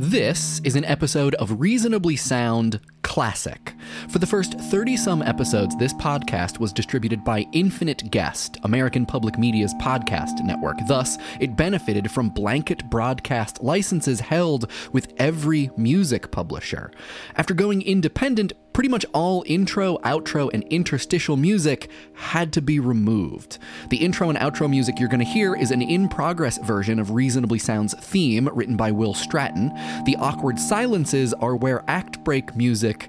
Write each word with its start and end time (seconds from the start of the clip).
This 0.00 0.60
is 0.62 0.76
an 0.76 0.84
episode 0.84 1.34
of 1.34 1.58
Reasonably 1.58 2.14
Sound 2.14 2.78
Classic. 3.02 3.74
For 4.06 4.20
the 4.20 4.26
first 4.26 4.54
30 4.54 4.96
some 4.96 5.22
episodes, 5.22 5.76
this 5.76 5.92
podcast 5.94 6.60
was 6.60 6.72
distributed 6.72 7.24
by 7.24 7.46
Infinite 7.52 8.10
Guest, 8.10 8.58
American 8.62 9.04
Public 9.04 9.38
Media's 9.38 9.74
podcast 9.74 10.42
network. 10.44 10.78
Thus, 10.86 11.18
it 11.40 11.56
benefited 11.56 12.10
from 12.10 12.30
blanket 12.30 12.88
broadcast 12.88 13.62
licenses 13.62 14.20
held 14.20 14.70
with 14.92 15.12
every 15.18 15.70
music 15.76 16.30
publisher. 16.30 16.92
After 17.36 17.54
going 17.54 17.82
independent, 17.82 18.52
pretty 18.72 18.88
much 18.88 19.04
all 19.12 19.42
intro, 19.46 19.98
outro, 19.98 20.48
and 20.54 20.62
interstitial 20.64 21.36
music 21.36 21.90
had 22.14 22.52
to 22.52 22.62
be 22.62 22.78
removed. 22.78 23.58
The 23.90 23.96
intro 23.96 24.28
and 24.28 24.38
outro 24.38 24.70
music 24.70 25.00
you're 25.00 25.08
going 25.08 25.18
to 25.18 25.26
hear 25.26 25.56
is 25.56 25.72
an 25.72 25.82
in 25.82 26.08
progress 26.08 26.58
version 26.58 27.00
of 27.00 27.10
Reasonably 27.10 27.58
Sound's 27.58 27.94
theme, 27.94 28.48
written 28.52 28.76
by 28.76 28.92
Will 28.92 29.14
Stratton. 29.14 29.68
The 30.04 30.16
awkward 30.20 30.60
silences 30.60 31.34
are 31.34 31.56
where 31.56 31.82
act 31.88 32.22
break 32.22 32.54
music 32.54 33.08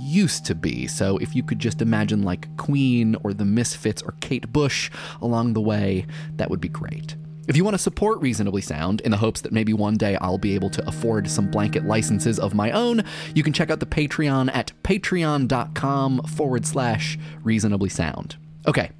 used 0.00 0.44
to 0.46 0.54
be. 0.54 0.86
So 0.86 1.18
if 1.18 1.36
you 1.36 1.42
could 1.42 1.58
just 1.58 1.82
imagine 1.82 2.22
like 2.22 2.56
Queen 2.56 3.16
or 3.22 3.32
the 3.32 3.44
Misfits 3.44 4.02
or 4.02 4.14
Kate 4.20 4.52
Bush 4.52 4.90
along 5.20 5.52
the 5.52 5.60
way, 5.60 6.06
that 6.36 6.50
would 6.50 6.60
be 6.60 6.68
great. 6.68 7.16
If 7.48 7.56
you 7.56 7.64
want 7.64 7.74
to 7.74 7.82
support 7.82 8.20
Reasonably 8.20 8.62
Sound 8.62 9.00
in 9.00 9.10
the 9.10 9.16
hopes 9.16 9.40
that 9.40 9.52
maybe 9.52 9.72
one 9.72 9.96
day 9.96 10.16
I'll 10.20 10.38
be 10.38 10.54
able 10.54 10.70
to 10.70 10.88
afford 10.88 11.28
some 11.28 11.50
blanket 11.50 11.84
licenses 11.84 12.38
of 12.38 12.54
my 12.54 12.70
own, 12.70 13.02
you 13.34 13.42
can 13.42 13.52
check 13.52 13.70
out 13.70 13.80
the 13.80 13.86
Patreon 13.86 14.54
at 14.54 14.72
patreon.com 14.84 16.22
forward 16.22 16.64
slash 16.64 17.18
reasonably 17.42 17.88
sound. 17.88 18.36
Okay, 18.68 18.90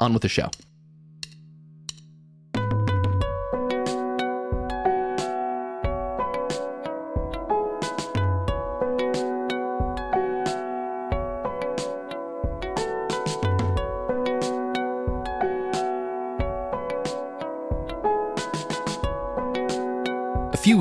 on 0.00 0.14
with 0.14 0.22
the 0.22 0.28
show. 0.28 0.48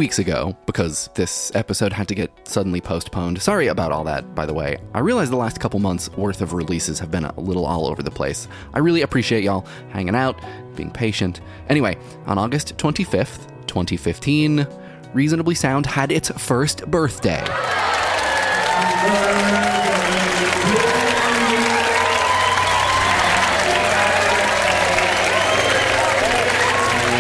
Weeks 0.07 0.19
ago, 0.19 0.55
because 0.65 1.09
this 1.15 1.53
episode 1.53 1.91
had 1.91 2.07
to 2.07 2.15
get 2.15 2.31
suddenly 2.47 2.79
postponed, 2.79 3.41
sorry 3.41 3.67
about 3.67 3.91
all 3.91 4.05
that, 4.05 4.33
by 4.33 4.45
the 4.45 4.53
way, 4.53 4.77
I 4.93 4.99
realize 4.99 5.29
the 5.29 5.35
last 5.35 5.59
couple 5.59 5.81
months 5.81 6.09
worth 6.11 6.41
of 6.41 6.53
releases 6.53 6.97
have 6.99 7.11
been 7.11 7.25
a 7.25 7.37
little 7.37 7.65
all 7.65 7.87
over 7.87 8.01
the 8.01 8.09
place. 8.09 8.47
I 8.73 8.79
really 8.79 9.01
appreciate 9.01 9.43
y'all 9.43 9.67
hanging 9.89 10.15
out, 10.15 10.41
being 10.77 10.91
patient. 10.91 11.41
Anyway, 11.67 11.97
on 12.25 12.37
August 12.37 12.77
25th, 12.77 13.49
2015, 13.67 14.65
Reasonably 15.13 15.55
Sound 15.55 15.85
had 15.85 16.09
its 16.09 16.29
first 16.29 16.89
birthday. 16.89 17.43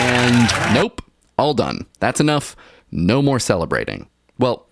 And 0.09 0.73
nope, 0.73 1.01
all 1.37 1.53
done. 1.53 1.85
That's 1.99 2.21
enough. 2.21 2.55
No 2.91 3.21
more 3.21 3.39
celebrating. 3.39 4.07
Well, 4.37 4.67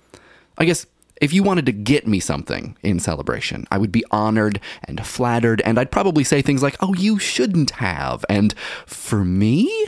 I 0.58 0.66
guess 0.66 0.85
if 1.21 1.33
you 1.33 1.44
wanted 1.44 1.66
to 1.66 1.71
get 1.71 2.08
me 2.08 2.19
something 2.19 2.77
in 2.83 2.99
celebration, 2.99 3.66
I 3.71 3.77
would 3.77 3.91
be 3.91 4.03
honored 4.11 4.59
and 4.83 5.05
flattered, 5.05 5.61
and 5.61 5.80
I'd 5.80 5.91
probably 5.91 6.23
say 6.23 6.41
things 6.41 6.61
like, 6.61 6.75
oh, 6.81 6.93
you 6.93 7.19
shouldn't 7.19 7.71
have. 7.71 8.25
And 8.30 8.53
for 8.86 9.23
me? 9.23 9.88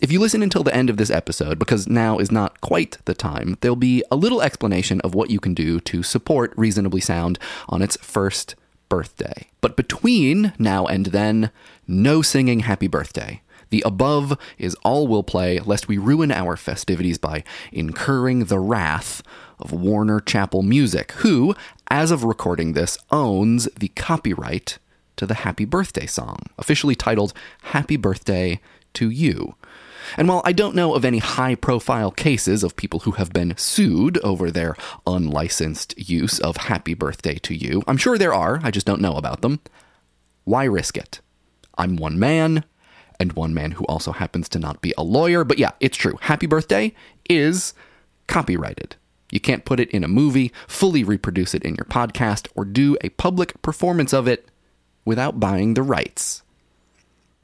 If 0.00 0.10
you 0.10 0.18
listen 0.18 0.42
until 0.42 0.62
the 0.62 0.74
end 0.74 0.88
of 0.88 0.96
this 0.96 1.10
episode, 1.10 1.58
because 1.58 1.86
now 1.86 2.18
is 2.18 2.32
not 2.32 2.62
quite 2.62 2.96
the 3.04 3.12
time, 3.12 3.58
there'll 3.60 3.76
be 3.76 4.02
a 4.10 4.16
little 4.16 4.40
explanation 4.40 4.98
of 5.02 5.14
what 5.14 5.28
you 5.28 5.38
can 5.38 5.52
do 5.52 5.78
to 5.80 6.02
support 6.02 6.54
Reasonably 6.56 7.02
Sound 7.02 7.38
on 7.68 7.82
its 7.82 7.98
first 7.98 8.54
birthday. 8.88 9.48
But 9.60 9.76
between 9.76 10.54
now 10.58 10.86
and 10.86 11.06
then, 11.06 11.50
no 11.86 12.22
singing 12.22 12.60
happy 12.60 12.86
birthday. 12.86 13.42
The 13.70 13.82
above 13.86 14.36
is 14.58 14.74
all 14.82 15.06
we'll 15.06 15.22
play, 15.22 15.60
lest 15.60 15.88
we 15.88 15.96
ruin 15.96 16.30
our 16.30 16.56
festivities 16.56 17.18
by 17.18 17.44
incurring 17.72 18.44
the 18.44 18.58
wrath 18.58 19.22
of 19.58 19.72
Warner 19.72 20.20
Chappell 20.20 20.62
Music, 20.62 21.12
who, 21.12 21.54
as 21.88 22.10
of 22.10 22.24
recording 22.24 22.72
this, 22.72 22.98
owns 23.10 23.68
the 23.78 23.88
copyright 23.88 24.78
to 25.16 25.26
the 25.26 25.34
Happy 25.34 25.64
Birthday 25.64 26.06
song, 26.06 26.38
officially 26.58 26.94
titled 26.94 27.32
Happy 27.62 27.96
Birthday 27.96 28.60
to 28.94 29.08
You. 29.10 29.54
And 30.16 30.28
while 30.28 30.42
I 30.44 30.52
don't 30.52 30.74
know 30.74 30.94
of 30.94 31.04
any 31.04 31.18
high 31.18 31.54
profile 31.54 32.10
cases 32.10 32.64
of 32.64 32.74
people 32.74 33.00
who 33.00 33.12
have 33.12 33.32
been 33.32 33.56
sued 33.56 34.18
over 34.24 34.50
their 34.50 34.74
unlicensed 35.06 35.96
use 35.96 36.40
of 36.40 36.56
Happy 36.56 36.94
Birthday 36.94 37.34
to 37.34 37.54
You, 37.54 37.82
I'm 37.86 37.98
sure 37.98 38.18
there 38.18 38.34
are, 38.34 38.60
I 38.64 38.70
just 38.70 38.86
don't 38.86 39.00
know 39.00 39.14
about 39.14 39.42
them. 39.42 39.60
Why 40.44 40.64
risk 40.64 40.96
it? 40.96 41.20
I'm 41.78 41.96
one 41.96 42.18
man, 42.18 42.64
and 43.20 43.34
one 43.34 43.54
man 43.54 43.72
who 43.72 43.84
also 43.84 44.10
happens 44.10 44.48
to 44.48 44.58
not 44.58 44.80
be 44.80 44.92
a 44.98 45.04
lawyer. 45.04 45.44
But 45.44 45.58
yeah, 45.58 45.72
it's 45.78 45.96
true. 45.96 46.18
Happy 46.22 46.46
Birthday 46.46 46.94
is 47.28 47.74
copyrighted. 48.26 48.96
You 49.30 49.38
can't 49.38 49.64
put 49.64 49.78
it 49.78 49.90
in 49.90 50.02
a 50.02 50.08
movie, 50.08 50.52
fully 50.66 51.04
reproduce 51.04 51.54
it 51.54 51.62
in 51.62 51.76
your 51.76 51.84
podcast, 51.84 52.48
or 52.56 52.64
do 52.64 52.96
a 53.02 53.10
public 53.10 53.60
performance 53.62 54.12
of 54.12 54.26
it 54.26 54.48
without 55.04 55.38
buying 55.38 55.74
the 55.74 55.82
rights. 55.82 56.42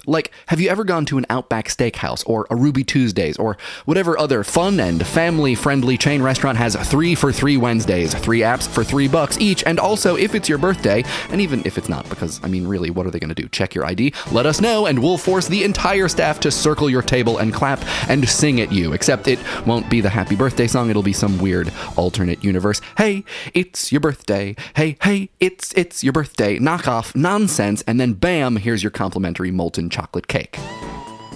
Like, 0.06 0.31
have 0.47 0.61
you 0.61 0.69
ever 0.69 0.84
gone 0.84 1.05
to 1.06 1.19
an 1.19 1.27
Outback 1.28 1.69
Steakhouse 1.69 2.22
or 2.27 2.47
a 2.50 2.56
Ruby 2.56 2.84
Tuesdays 2.84 3.37
or 3.37 3.56
whatever 3.84 4.19
other 4.19 4.44
fun 4.44 4.78
and 4.81 5.05
family 5.06 5.55
friendly 5.55 5.99
chain 5.99 6.22
restaurant 6.22 6.59
has 6.59 6.77
three 6.89 7.15
for 7.15 7.33
three 7.33 7.56
Wednesdays, 7.56 8.15
three 8.15 8.41
apps 8.41 8.69
for 8.69 8.84
three 8.84 9.09
bucks 9.09 9.39
each, 9.39 9.65
and 9.65 9.81
also 9.81 10.17
if 10.17 10.34
it's 10.34 10.49
your 10.49 10.59
birthday, 10.59 11.05
and 11.31 11.41
even 11.41 11.62
if 11.65 11.77
it's 11.77 11.89
not, 11.89 12.09
because 12.09 12.41
I 12.44 12.49
mean, 12.49 12.67
really, 12.67 12.91
what 12.91 13.06
are 13.06 13.11
they 13.11 13.19
going 13.19 13.34
to 13.34 13.43
do? 13.43 13.49
Check 13.49 13.75
your 13.75 13.84
ID? 13.84 14.15
Let 14.31 14.47
us 14.47 14.61
know, 14.61 14.87
and 14.87 15.03
we'll 15.03 15.19
force 15.19 15.49
the 15.49 15.65
entire 15.65 16.09
staff 16.09 16.38
to 16.41 16.50
circle 16.50 16.88
your 16.88 17.03
table 17.03 17.38
and 17.38 17.53
clap 17.53 17.81
and 18.09 18.28
sing 18.28 18.61
at 18.61 18.73
you. 18.73 18.93
Except 18.93 19.27
it 19.28 19.38
won't 19.67 19.91
be 19.91 20.00
the 20.00 20.11
happy 20.11 20.37
birthday 20.37 20.67
song, 20.67 20.91
it'll 20.91 21.03
be 21.03 21.12
some 21.12 21.38
weird 21.38 21.73
alternate 21.97 22.44
universe. 22.44 22.81
Hey, 22.97 23.25
it's 23.55 23.91
your 23.91 24.00
birthday. 24.00 24.55
Hey, 24.77 24.97
hey, 25.03 25.31
it's 25.41 25.73
it's 25.75 26.05
your 26.05 26.12
birthday. 26.12 26.59
Knock 26.59 26.87
off 26.87 27.15
nonsense, 27.15 27.83
and 27.87 27.99
then 27.99 28.12
bam, 28.12 28.56
here's 28.56 28.83
your 28.83 28.91
complimentary 28.91 29.50
molten 29.50 29.91
chocolate 29.97 30.29
cake. 30.29 30.59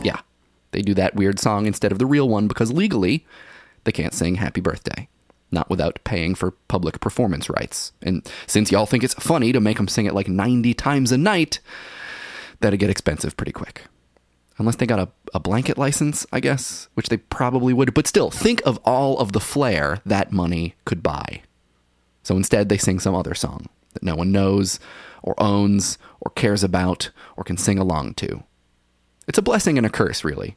Yeah, 0.02 0.20
they 0.72 0.82
do 0.82 0.92
that 0.92 1.16
weird 1.16 1.38
song 1.38 1.64
instead 1.64 1.92
of 1.92 1.98
the 1.98 2.04
real 2.04 2.28
one 2.28 2.46
because 2.46 2.70
legally 2.70 3.26
they 3.84 3.92
can't 3.92 4.12
sing 4.12 4.34
happy 4.34 4.60
birthday. 4.60 5.08
Not 5.50 5.70
without 5.70 5.98
paying 6.04 6.34
for 6.34 6.52
public 6.68 7.00
performance 7.00 7.48
rights. 7.48 7.92
And 8.02 8.30
since 8.46 8.70
y'all 8.70 8.84
think 8.86 9.02
it's 9.02 9.14
funny 9.14 9.50
to 9.52 9.60
make 9.60 9.78
them 9.78 9.88
sing 9.88 10.04
it 10.04 10.14
like 10.14 10.28
90 10.28 10.74
times 10.74 11.10
a 11.10 11.16
night, 11.16 11.58
that'd 12.60 12.78
get 12.78 12.90
expensive 12.90 13.36
pretty 13.36 13.50
quick. 13.52 13.86
Unless 14.58 14.76
they 14.76 14.86
got 14.86 15.00
a, 15.00 15.08
a 15.32 15.40
blanket 15.40 15.78
license, 15.78 16.26
I 16.30 16.40
guess, 16.40 16.88
which 16.92 17.08
they 17.08 17.16
probably 17.16 17.72
would. 17.72 17.94
But 17.94 18.06
still, 18.06 18.30
think 18.30 18.60
of 18.66 18.78
all 18.84 19.18
of 19.18 19.32
the 19.32 19.40
flair 19.40 20.02
that 20.04 20.32
money 20.32 20.74
could 20.84 21.02
buy. 21.02 21.42
So 22.22 22.36
instead, 22.36 22.68
they 22.68 22.76
sing 22.76 23.00
some 23.00 23.14
other 23.14 23.34
song 23.34 23.66
that 23.94 24.02
no 24.02 24.14
one 24.14 24.30
knows, 24.30 24.78
or 25.22 25.34
owns, 25.38 25.96
or 26.20 26.30
cares 26.30 26.62
about, 26.62 27.10
or 27.36 27.42
can 27.42 27.56
sing 27.56 27.78
along 27.78 28.14
to. 28.14 28.44
It's 29.30 29.38
a 29.38 29.42
blessing 29.42 29.78
and 29.78 29.86
a 29.86 29.90
curse, 29.90 30.24
really. 30.24 30.56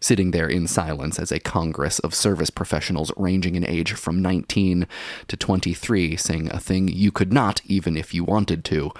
Sitting 0.00 0.30
there 0.30 0.48
in 0.48 0.66
silence 0.66 1.18
as 1.18 1.30
a 1.30 1.38
congress 1.38 1.98
of 1.98 2.14
service 2.14 2.48
professionals 2.48 3.12
ranging 3.14 3.56
in 3.56 3.66
age 3.68 3.92
from 3.92 4.22
19 4.22 4.86
to 5.28 5.36
23 5.36 6.16
sing 6.16 6.50
a 6.50 6.58
thing 6.58 6.88
you 6.88 7.12
could 7.12 7.30
not, 7.30 7.60
even 7.66 7.94
if 7.94 8.14
you 8.14 8.24
wanted 8.24 8.64
to, 8.64 8.90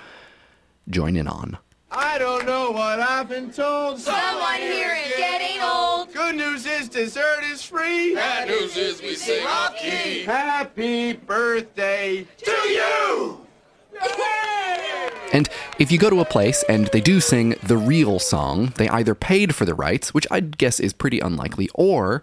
join 0.90 1.16
in 1.16 1.26
on. 1.26 1.56
I 1.90 2.18
don't 2.18 2.44
know 2.44 2.72
what 2.72 3.00
I've 3.00 3.30
been 3.30 3.50
told. 3.50 4.00
Someone 4.00 4.60
here 4.60 4.94
is 5.06 5.14
getting 5.16 5.62
old. 5.62 6.12
Good 6.12 6.36
news 6.36 6.66
is 6.66 6.90
dessert 6.90 7.42
is 7.44 7.62
free. 7.62 8.14
Bad 8.14 8.48
news 8.48 8.76
is 8.76 9.00
we 9.00 9.14
sing 9.14 9.46
off 9.46 9.78
key. 9.78 10.24
Happy 10.24 11.14
birthday 11.14 12.26
to 12.36 12.50
you! 12.50 13.45
And 15.36 15.50
if 15.78 15.92
you 15.92 15.98
go 15.98 16.08
to 16.08 16.20
a 16.20 16.24
place 16.24 16.64
and 16.66 16.86
they 16.86 17.02
do 17.02 17.20
sing 17.20 17.56
the 17.62 17.76
real 17.76 18.18
song, 18.18 18.72
they 18.76 18.88
either 18.88 19.14
paid 19.14 19.54
for 19.54 19.66
the 19.66 19.74
rights, 19.74 20.14
which 20.14 20.26
I'd 20.30 20.56
guess 20.56 20.80
is 20.80 20.94
pretty 20.94 21.20
unlikely, 21.20 21.68
or 21.74 22.22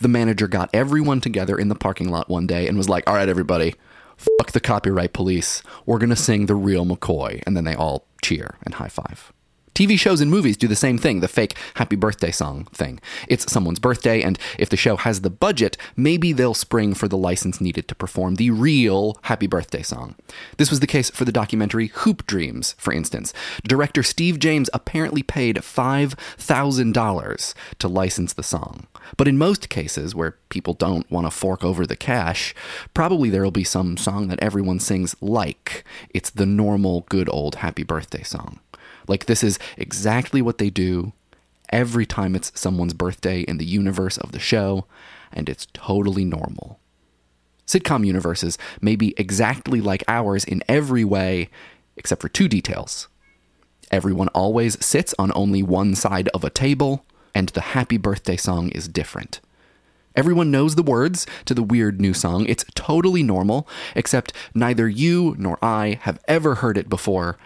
the 0.00 0.08
manager 0.08 0.48
got 0.48 0.70
everyone 0.72 1.20
together 1.20 1.58
in 1.58 1.68
the 1.68 1.74
parking 1.74 2.08
lot 2.08 2.30
one 2.30 2.46
day 2.46 2.66
and 2.66 2.78
was 2.78 2.88
like, 2.88 3.06
all 3.06 3.16
right, 3.16 3.28
everybody, 3.28 3.74
fuck 4.16 4.52
the 4.52 4.60
copyright 4.60 5.12
police. 5.12 5.62
We're 5.84 5.98
going 5.98 6.08
to 6.08 6.16
sing 6.16 6.46
the 6.46 6.54
real 6.54 6.86
McCoy. 6.86 7.42
And 7.46 7.54
then 7.54 7.64
they 7.64 7.74
all 7.74 8.06
cheer 8.22 8.56
and 8.64 8.72
high 8.72 8.88
five. 8.88 9.30
TV 9.74 9.98
shows 9.98 10.20
and 10.20 10.30
movies 10.30 10.56
do 10.56 10.68
the 10.68 10.76
same 10.76 10.98
thing, 10.98 11.18
the 11.18 11.26
fake 11.26 11.56
happy 11.74 11.96
birthday 11.96 12.30
song 12.30 12.66
thing. 12.66 13.00
It's 13.28 13.50
someone's 13.50 13.80
birthday, 13.80 14.22
and 14.22 14.38
if 14.56 14.68
the 14.68 14.76
show 14.76 14.96
has 14.96 15.22
the 15.22 15.30
budget, 15.30 15.76
maybe 15.96 16.32
they'll 16.32 16.54
spring 16.54 16.94
for 16.94 17.08
the 17.08 17.16
license 17.16 17.60
needed 17.60 17.88
to 17.88 17.94
perform 17.96 18.36
the 18.36 18.50
real 18.50 19.18
happy 19.22 19.48
birthday 19.48 19.82
song. 19.82 20.14
This 20.58 20.70
was 20.70 20.78
the 20.78 20.86
case 20.86 21.10
for 21.10 21.24
the 21.24 21.32
documentary 21.32 21.88
Hoop 21.88 22.24
Dreams, 22.26 22.76
for 22.78 22.92
instance. 22.92 23.34
Director 23.66 24.04
Steve 24.04 24.38
James 24.38 24.70
apparently 24.72 25.24
paid 25.24 25.56
$5,000 25.56 27.54
to 27.78 27.88
license 27.88 28.32
the 28.32 28.42
song. 28.44 28.86
But 29.16 29.28
in 29.28 29.36
most 29.36 29.68
cases, 29.68 30.14
where 30.14 30.38
people 30.50 30.74
don't 30.74 31.10
want 31.10 31.26
to 31.26 31.30
fork 31.30 31.64
over 31.64 31.84
the 31.84 31.96
cash, 31.96 32.54
probably 32.94 33.28
there'll 33.28 33.50
be 33.50 33.64
some 33.64 33.96
song 33.96 34.28
that 34.28 34.40
everyone 34.40 34.78
sings 34.78 35.16
like. 35.20 35.84
It's 36.10 36.30
the 36.30 36.46
normal, 36.46 37.06
good 37.08 37.28
old 37.28 37.56
happy 37.56 37.82
birthday 37.82 38.22
song. 38.22 38.60
Like, 39.06 39.26
this 39.26 39.42
is 39.42 39.58
exactly 39.76 40.42
what 40.42 40.58
they 40.58 40.70
do 40.70 41.12
every 41.70 42.06
time 42.06 42.34
it's 42.34 42.52
someone's 42.58 42.94
birthday 42.94 43.40
in 43.40 43.58
the 43.58 43.64
universe 43.64 44.16
of 44.18 44.32
the 44.32 44.38
show, 44.38 44.86
and 45.32 45.48
it's 45.48 45.66
totally 45.72 46.24
normal. 46.24 46.78
Sitcom 47.66 48.06
universes 48.06 48.58
may 48.80 48.94
be 48.94 49.14
exactly 49.16 49.80
like 49.80 50.04
ours 50.06 50.44
in 50.44 50.62
every 50.68 51.04
way, 51.04 51.48
except 51.96 52.20
for 52.20 52.28
two 52.28 52.48
details. 52.48 53.08
Everyone 53.90 54.28
always 54.28 54.82
sits 54.84 55.14
on 55.18 55.32
only 55.34 55.62
one 55.62 55.94
side 55.94 56.28
of 56.28 56.44
a 56.44 56.50
table, 56.50 57.04
and 57.34 57.48
the 57.50 57.60
happy 57.60 57.96
birthday 57.96 58.36
song 58.36 58.68
is 58.70 58.88
different. 58.88 59.40
Everyone 60.16 60.50
knows 60.50 60.76
the 60.76 60.82
words 60.82 61.26
to 61.44 61.54
the 61.54 61.62
weird 61.62 62.00
new 62.00 62.14
song. 62.14 62.46
It's 62.46 62.64
totally 62.74 63.22
normal, 63.22 63.66
except 63.96 64.32
neither 64.54 64.88
you 64.88 65.34
nor 65.38 65.58
I 65.62 65.98
have 66.02 66.20
ever 66.28 66.56
heard 66.56 66.78
it 66.78 66.88
before, 66.88 67.36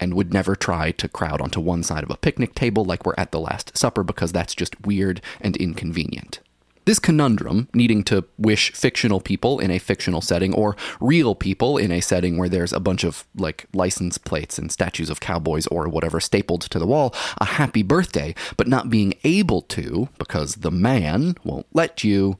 and 0.00 0.14
would 0.14 0.32
never 0.32 0.54
try 0.54 0.92
to 0.92 1.08
crowd 1.08 1.40
onto 1.40 1.60
one 1.60 1.82
side 1.82 2.04
of 2.04 2.10
a 2.10 2.16
picnic 2.16 2.54
table 2.54 2.84
like 2.84 3.04
we're 3.04 3.14
at 3.16 3.32
the 3.32 3.40
Last 3.40 3.76
Supper 3.76 4.02
because 4.02 4.32
that's 4.32 4.54
just 4.54 4.80
weird 4.86 5.20
and 5.40 5.56
inconvenient. 5.56 6.40
This 6.86 6.98
conundrum, 7.00 7.68
needing 7.74 8.04
to 8.04 8.24
wish 8.38 8.70
fictional 8.70 9.20
people 9.20 9.58
in 9.58 9.72
a 9.72 9.80
fictional 9.80 10.20
setting 10.20 10.54
or 10.54 10.76
real 11.00 11.34
people 11.34 11.76
in 11.76 11.90
a 11.90 12.00
setting 12.00 12.38
where 12.38 12.48
there's 12.48 12.72
a 12.72 12.78
bunch 12.78 13.02
of 13.02 13.24
like 13.34 13.66
license 13.74 14.18
plates 14.18 14.56
and 14.56 14.70
statues 14.70 15.10
of 15.10 15.18
cowboys 15.18 15.66
or 15.66 15.88
whatever 15.88 16.20
stapled 16.20 16.60
to 16.62 16.78
the 16.78 16.86
wall, 16.86 17.12
a 17.38 17.44
happy 17.44 17.82
birthday, 17.82 18.36
but 18.56 18.68
not 18.68 18.88
being 18.88 19.14
able 19.24 19.62
to 19.62 20.08
because 20.16 20.56
the 20.56 20.70
man 20.70 21.34
won't 21.42 21.66
let 21.72 22.04
you. 22.04 22.38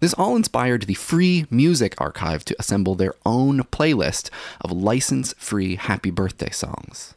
This 0.00 0.14
all 0.14 0.36
inspired 0.36 0.82
the 0.82 0.94
Free 0.94 1.46
Music 1.50 1.94
Archive 1.98 2.44
to 2.46 2.56
assemble 2.58 2.94
their 2.94 3.14
own 3.24 3.60
playlist 3.64 4.28
of 4.60 4.70
license 4.70 5.34
free 5.38 5.76
happy 5.76 6.10
birthday 6.10 6.50
songs. 6.50 7.14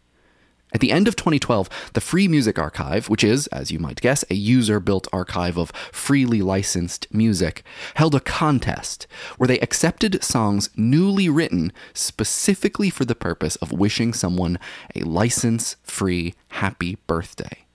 At 0.72 0.82
the 0.82 0.92
end 0.92 1.08
of 1.08 1.16
2012, 1.16 1.68
the 1.94 2.02
Free 2.02 2.28
Music 2.28 2.60
Archive, 2.60 3.10
which 3.10 3.24
is, 3.24 3.48
as 3.48 3.72
you 3.72 3.80
might 3.80 4.02
guess, 4.02 4.24
a 4.30 4.36
user 4.36 4.80
built 4.80 5.08
archive 5.12 5.58
of 5.58 5.72
freely 5.92 6.42
licensed 6.42 7.08
music, 7.12 7.64
held 7.96 8.14
a 8.14 8.20
contest 8.20 9.08
where 9.38 9.48
they 9.48 9.60
accepted 9.60 10.24
songs 10.24 10.70
newly 10.76 11.28
written 11.28 11.74
specifically 11.94 12.90
for 12.90 13.04
the 13.04 13.16
purpose 13.16 13.56
of 13.58 13.72
wishing 13.72 14.14
someone 14.14 14.60
a 14.96 15.02
license 15.02 15.76
free 15.82 16.36
happy 16.50 16.98
birthday. 17.08 17.66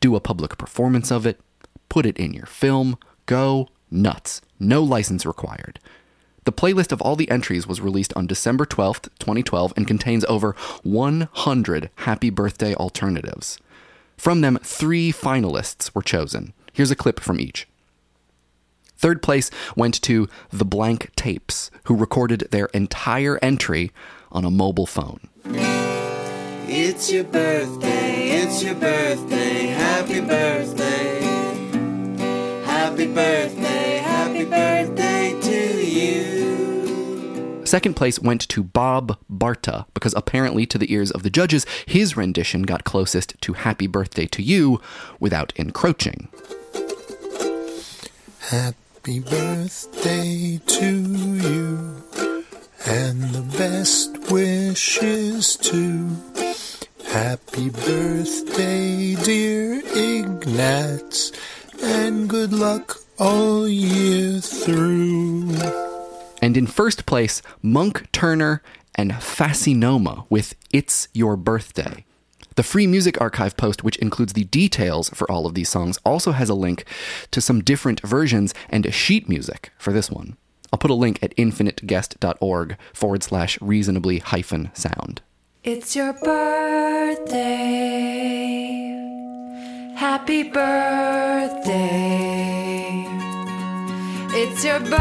Do 0.00 0.14
a 0.14 0.20
public 0.20 0.56
performance 0.56 1.10
of 1.10 1.26
it, 1.26 1.40
put 1.88 2.06
it 2.06 2.18
in 2.18 2.32
your 2.32 2.46
film, 2.46 2.98
go 3.26 3.68
nuts. 3.90 4.40
No 4.58 4.82
license 4.82 5.24
required. 5.26 5.80
The 6.44 6.52
playlist 6.52 6.92
of 6.92 7.02
all 7.02 7.14
the 7.14 7.30
entries 7.30 7.66
was 7.66 7.80
released 7.80 8.14
on 8.14 8.26
December 8.26 8.64
12th, 8.64 9.08
2012, 9.18 9.74
and 9.76 9.86
contains 9.86 10.24
over 10.24 10.56
100 10.82 11.90
happy 11.96 12.30
birthday 12.30 12.74
alternatives. 12.74 13.58
From 14.16 14.40
them, 14.40 14.58
three 14.62 15.12
finalists 15.12 15.94
were 15.94 16.02
chosen. 16.02 16.54
Here's 16.72 16.90
a 16.90 16.96
clip 16.96 17.20
from 17.20 17.38
each. 17.38 17.68
Third 18.96 19.22
place 19.22 19.50
went 19.76 20.00
to 20.02 20.28
The 20.50 20.64
Blank 20.64 21.14
Tapes, 21.14 21.70
who 21.84 21.94
recorded 21.94 22.48
their 22.50 22.66
entire 22.66 23.38
entry 23.40 23.92
on 24.32 24.44
a 24.44 24.50
mobile 24.50 24.86
phone. 24.86 25.20
It's 26.70 27.10
your 27.12 27.24
birthday, 27.24 28.30
it's 28.42 28.62
your 28.62 28.74
birthday, 28.74 29.66
happy 29.66 30.20
birthday. 30.20 31.20
Happy 32.64 33.06
birthday, 33.06 33.57
birthday 34.50 35.38
to 35.40 35.86
you. 35.86 37.66
Second 37.66 37.94
place 37.94 38.18
went 38.18 38.48
to 38.48 38.62
Bob 38.62 39.18
Barta 39.30 39.84
because 39.92 40.14
apparently, 40.14 40.64
to 40.66 40.78
the 40.78 40.92
ears 40.92 41.10
of 41.10 41.22
the 41.22 41.30
judges, 41.30 41.66
his 41.84 42.16
rendition 42.16 42.62
got 42.62 42.84
closest 42.84 43.38
to 43.42 43.52
Happy 43.52 43.86
Birthday 43.86 44.26
to 44.26 44.42
You 44.42 44.80
without 45.20 45.52
encroaching. 45.56 46.28
Happy 48.38 49.20
birthday 49.20 50.58
to 50.66 50.86
you, 50.86 52.02
and 52.86 53.22
the 53.34 53.44
best 53.58 54.30
wishes 54.30 55.56
too. 55.56 56.08
Happy 57.06 57.68
birthday, 57.68 59.14
dear 59.22 59.82
Ignatz, 59.94 61.32
and 61.82 62.28
good 62.28 62.52
luck 62.52 62.98
all 63.18 63.68
year 63.68 64.40
through. 64.40 65.50
And 66.40 66.56
in 66.56 66.66
first 66.66 67.06
place, 67.06 67.42
Monk 67.62 68.10
Turner 68.12 68.62
and 68.94 69.12
Fascinoma 69.12 70.26
with 70.28 70.54
It's 70.72 71.08
Your 71.12 71.36
Birthday. 71.36 72.04
The 72.54 72.62
Free 72.64 72.86
Music 72.88 73.20
Archive 73.20 73.56
post, 73.56 73.84
which 73.84 73.96
includes 73.98 74.32
the 74.32 74.44
details 74.44 75.10
for 75.10 75.30
all 75.30 75.46
of 75.46 75.54
these 75.54 75.68
songs, 75.68 75.98
also 76.04 76.32
has 76.32 76.48
a 76.48 76.54
link 76.54 76.84
to 77.30 77.40
some 77.40 77.62
different 77.62 78.00
versions 78.00 78.52
and 78.68 78.84
a 78.84 78.90
sheet 78.90 79.28
music 79.28 79.70
for 79.78 79.92
this 79.92 80.10
one. 80.10 80.36
I'll 80.72 80.78
put 80.78 80.90
a 80.90 80.94
link 80.94 81.22
at 81.22 81.36
infiniteguest.org 81.36 82.76
forward 82.92 83.22
slash 83.22 83.60
reasonably 83.60 84.18
hyphen 84.18 84.70
sound. 84.74 85.22
It's 85.62 85.94
your 85.94 86.12
birthday. 86.14 87.38
Happy 89.94 90.42
birthday. 90.44 91.78
It's 94.40 94.64
your 94.64 94.78
birthday. 94.78 95.00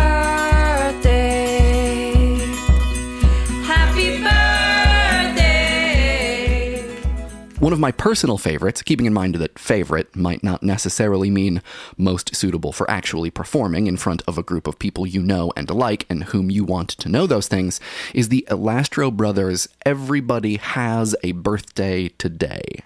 Happy 3.67 4.17
birthday. 4.23 5.37
One 7.59 7.71
of 7.71 7.79
my 7.79 7.91
personal 7.91 8.39
favorites, 8.39 8.81
keeping 8.81 9.05
in 9.05 9.13
mind 9.13 9.35
that 9.35 9.59
favorite 9.59 10.15
might 10.15 10.41
not 10.41 10.63
necessarily 10.63 11.29
mean 11.29 11.61
most 11.97 12.35
suitable 12.35 12.71
for 12.71 12.89
actually 12.89 13.29
performing 13.29 13.85
in 13.85 13.97
front 13.97 14.23
of 14.27 14.39
a 14.39 14.43
group 14.43 14.65
of 14.65 14.79
people 14.79 15.05
you 15.05 15.21
know 15.21 15.53
and 15.55 15.69
like 15.69 16.07
and 16.09 16.23
whom 16.23 16.49
you 16.49 16.65
want 16.65 16.89
to 16.89 17.07
know 17.07 17.27
those 17.27 17.47
things, 17.47 17.79
is 18.15 18.29
the 18.29 18.43
Elastro 18.49 19.15
Brothers 19.15 19.67
Everybody 19.85 20.55
Has 20.55 21.15
a 21.21 21.33
Birthday 21.33 22.07
Today. 22.07 22.81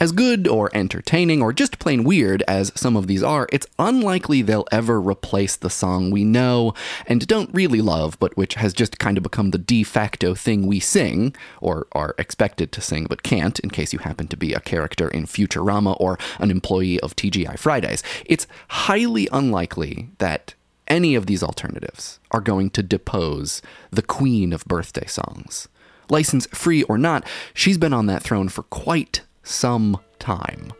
As 0.00 0.12
good 0.12 0.48
or 0.48 0.70
entertaining 0.72 1.42
or 1.42 1.52
just 1.52 1.78
plain 1.78 2.02
weird 2.02 2.42
as 2.48 2.72
some 2.74 2.96
of 2.96 3.06
these 3.06 3.22
are, 3.22 3.46
it's 3.52 3.66
unlikely 3.78 4.40
they'll 4.40 4.66
ever 4.72 4.98
replace 4.98 5.56
the 5.56 5.68
song 5.68 6.10
we 6.10 6.24
know 6.24 6.72
and 7.06 7.26
don't 7.26 7.52
really 7.54 7.82
love, 7.82 8.18
but 8.18 8.34
which 8.36 8.54
has 8.54 8.72
just 8.72 8.98
kind 8.98 9.18
of 9.18 9.22
become 9.22 9.50
the 9.50 9.58
de 9.58 9.84
facto 9.84 10.34
thing 10.34 10.66
we 10.66 10.80
sing, 10.80 11.34
or 11.60 11.86
are 11.92 12.14
expected 12.18 12.72
to 12.72 12.80
sing 12.80 13.06
but 13.08 13.22
can't, 13.22 13.58
in 13.60 13.68
case 13.68 13.92
you 13.92 13.98
happen 13.98 14.26
to 14.26 14.36
be 14.36 14.54
a 14.54 14.60
character 14.60 15.08
in 15.08 15.26
Futurama 15.26 15.94
or 16.00 16.18
an 16.38 16.50
employee 16.50 16.98
of 17.00 17.14
TGI 17.14 17.58
Fridays. 17.58 18.02
It's 18.24 18.46
highly 18.68 19.28
unlikely 19.30 20.08
that 20.18 20.54
any 20.88 21.14
of 21.14 21.26
these 21.26 21.42
alternatives 21.42 22.18
are 22.30 22.40
going 22.40 22.70
to 22.70 22.82
depose 22.82 23.60
the 23.90 24.02
queen 24.02 24.52
of 24.52 24.64
birthday 24.64 25.06
songs. 25.06 25.68
License 26.08 26.46
free 26.46 26.82
or 26.84 26.98
not, 26.98 27.24
she's 27.54 27.78
been 27.78 27.92
on 27.92 28.06
that 28.06 28.22
throne 28.22 28.48
for 28.48 28.64
quite 28.64 29.20
some 29.42 29.98
time. 30.18 30.72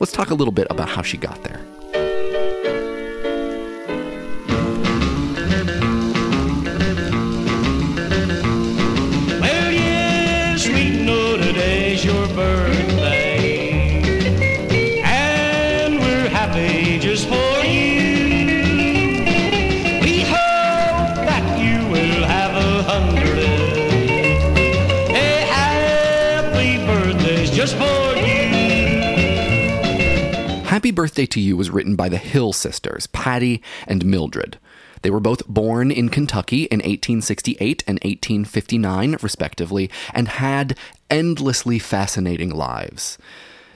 Let's 0.00 0.12
talk 0.12 0.30
a 0.30 0.34
little 0.34 0.52
bit 0.52 0.66
about 0.70 0.88
how 0.88 1.02
she 1.02 1.16
got 1.16 1.42
there. 1.44 1.60
Birthday 30.92 31.26
to 31.26 31.40
You 31.40 31.56
was 31.56 31.70
written 31.70 31.96
by 31.96 32.08
the 32.08 32.18
Hill 32.18 32.52
sisters, 32.52 33.06
Patty 33.08 33.62
and 33.86 34.04
Mildred. 34.04 34.58
They 35.02 35.10
were 35.10 35.20
both 35.20 35.46
born 35.48 35.90
in 35.90 36.08
Kentucky 36.08 36.64
in 36.64 36.78
1868 36.78 37.82
and 37.86 37.96
1859, 37.96 39.16
respectively, 39.20 39.90
and 40.14 40.28
had 40.28 40.78
endlessly 41.10 41.78
fascinating 41.78 42.50
lives. 42.50 43.18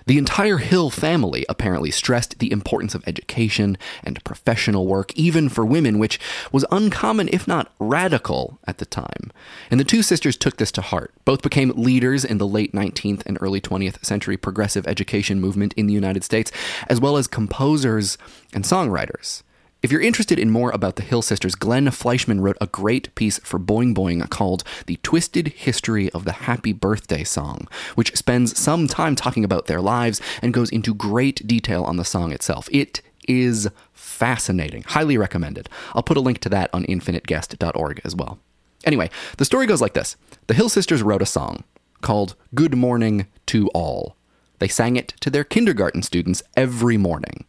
The 0.06 0.18
entire 0.18 0.58
Hill 0.58 0.90
family 0.90 1.44
apparently 1.48 1.90
stressed 1.90 2.38
the 2.38 2.52
importance 2.52 2.94
of 2.94 3.02
education 3.08 3.76
and 4.04 4.22
professional 4.22 4.86
work, 4.86 5.12
even 5.16 5.48
for 5.48 5.66
women, 5.66 5.98
which 5.98 6.20
was 6.52 6.64
uncommon, 6.70 7.28
if 7.32 7.48
not 7.48 7.72
radical, 7.80 8.60
at 8.68 8.78
the 8.78 8.86
time. 8.86 9.32
And 9.68 9.80
the 9.80 9.84
two 9.84 10.04
sisters 10.04 10.36
took 10.36 10.58
this 10.58 10.70
to 10.72 10.80
heart. 10.80 11.12
Both 11.24 11.42
became 11.42 11.70
leaders 11.70 12.24
in 12.24 12.38
the 12.38 12.46
late 12.46 12.72
19th 12.72 13.24
and 13.26 13.36
early 13.40 13.60
20th 13.60 14.04
century 14.04 14.36
progressive 14.36 14.86
education 14.86 15.40
movement 15.40 15.74
in 15.76 15.88
the 15.88 15.94
United 15.94 16.22
States, 16.22 16.52
as 16.86 17.00
well 17.00 17.16
as 17.16 17.26
composers 17.26 18.16
and 18.54 18.62
songwriters. 18.62 19.42
If 19.86 19.92
you're 19.92 20.00
interested 20.00 20.40
in 20.40 20.50
more 20.50 20.72
about 20.72 20.96
the 20.96 21.04
Hill 21.04 21.22
sisters, 21.22 21.54
Glenn 21.54 21.88
Fleishman 21.92 22.40
wrote 22.40 22.56
a 22.60 22.66
great 22.66 23.14
piece 23.14 23.38
for 23.44 23.60
Boing 23.60 23.94
Boing 23.94 24.28
called 24.28 24.64
The 24.86 24.98
Twisted 25.04 25.46
History 25.46 26.10
of 26.10 26.24
the 26.24 26.32
Happy 26.32 26.72
Birthday 26.72 27.22
Song, 27.22 27.68
which 27.94 28.16
spends 28.16 28.58
some 28.58 28.88
time 28.88 29.14
talking 29.14 29.44
about 29.44 29.66
their 29.66 29.80
lives 29.80 30.20
and 30.42 30.52
goes 30.52 30.70
into 30.70 30.92
great 30.92 31.46
detail 31.46 31.84
on 31.84 31.98
the 31.98 32.04
song 32.04 32.32
itself. 32.32 32.68
It 32.72 33.00
is 33.28 33.68
fascinating. 33.92 34.82
Highly 34.82 35.16
recommended. 35.16 35.68
I'll 35.94 36.02
put 36.02 36.16
a 36.16 36.20
link 36.20 36.40
to 36.40 36.48
that 36.48 36.68
on 36.72 36.84
infiniteguest.org 36.86 38.00
as 38.04 38.16
well. 38.16 38.40
Anyway, 38.84 39.08
the 39.36 39.44
story 39.44 39.68
goes 39.68 39.80
like 39.80 39.94
this 39.94 40.16
The 40.48 40.54
Hill 40.54 40.68
sisters 40.68 41.04
wrote 41.04 41.22
a 41.22 41.26
song 41.26 41.62
called 42.00 42.34
Good 42.56 42.76
Morning 42.76 43.28
to 43.46 43.68
All. 43.68 44.16
They 44.58 44.66
sang 44.66 44.96
it 44.96 45.14
to 45.20 45.30
their 45.30 45.44
kindergarten 45.44 46.02
students 46.02 46.42
every 46.56 46.96
morning. 46.96 47.44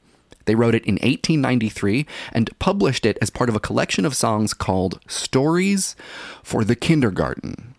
They 0.48 0.56
wrote 0.56 0.76
it 0.76 0.86
in 0.86 0.96
1893 0.96 2.08
and 2.32 2.58
published 2.58 3.06
it 3.06 3.18
as 3.22 3.30
part 3.30 3.50
of 3.50 3.56
a 3.56 3.60
collection 3.60 4.06
of 4.06 4.16
songs 4.16 4.54
called 4.54 5.00
Stories 5.08 5.96
for 6.42 6.64
the 6.64 6.76
Kindergarten. 6.76 7.76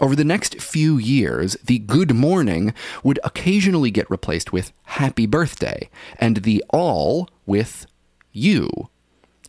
Over 0.00 0.14
the 0.14 0.24
next 0.24 0.60
few 0.60 0.98
years, 0.98 1.54
the 1.64 1.78
Good 1.78 2.14
Morning 2.14 2.74
would 3.02 3.18
occasionally 3.24 3.90
get 3.90 4.10
replaced 4.10 4.52
with 4.52 4.72
Happy 4.84 5.26
Birthday, 5.26 5.88
and 6.18 6.38
the 6.38 6.62
All 6.68 7.28
with 7.46 7.86
You. 8.32 8.88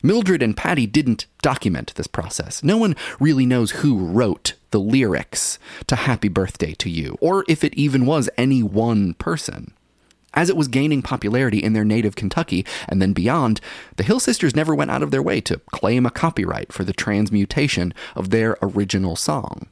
Mildred 0.02 0.42
and 0.42 0.56
Patty 0.56 0.86
didn't 0.86 1.26
document 1.42 1.94
this 1.94 2.06
process. 2.06 2.62
No 2.64 2.76
one 2.76 2.96
really 3.20 3.46
knows 3.46 3.70
who 3.70 3.98
wrote 3.98 4.54
the 4.70 4.80
lyrics 4.80 5.58
to 5.86 5.96
Happy 5.96 6.28
Birthday 6.28 6.72
to 6.74 6.90
You, 6.90 7.18
or 7.20 7.44
if 7.48 7.62
it 7.62 7.74
even 7.74 8.06
was 8.06 8.30
any 8.36 8.62
one 8.62 9.14
person. 9.14 9.72
As 10.34 10.48
it 10.48 10.56
was 10.56 10.68
gaining 10.68 11.02
popularity 11.02 11.62
in 11.62 11.74
their 11.74 11.84
native 11.84 12.16
Kentucky 12.16 12.64
and 12.88 13.02
then 13.02 13.12
beyond, 13.12 13.60
the 13.96 14.02
Hill 14.02 14.20
Sisters 14.20 14.56
never 14.56 14.74
went 14.74 14.90
out 14.90 15.02
of 15.02 15.10
their 15.10 15.22
way 15.22 15.40
to 15.42 15.60
claim 15.72 16.06
a 16.06 16.10
copyright 16.10 16.72
for 16.72 16.84
the 16.84 16.94
transmutation 16.94 17.92
of 18.16 18.30
their 18.30 18.56
original 18.62 19.14
song. 19.14 19.68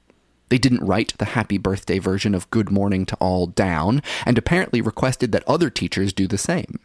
They 0.51 0.59
didn't 0.59 0.85
write 0.85 1.15
the 1.19 1.27
happy 1.27 1.59
birthday 1.59 1.99
version 1.99 2.35
of 2.35 2.51
Good 2.51 2.71
Morning 2.71 3.07
to 3.07 3.17
All 3.17 3.47
down, 3.47 4.03
and 4.27 4.37
apparently 4.37 4.81
requested 4.81 5.33
that 5.33 5.49
other 5.49 5.71
teachers 5.71 6.13
do 6.13 6.27
the 6.27 6.39
same. 6.39 6.81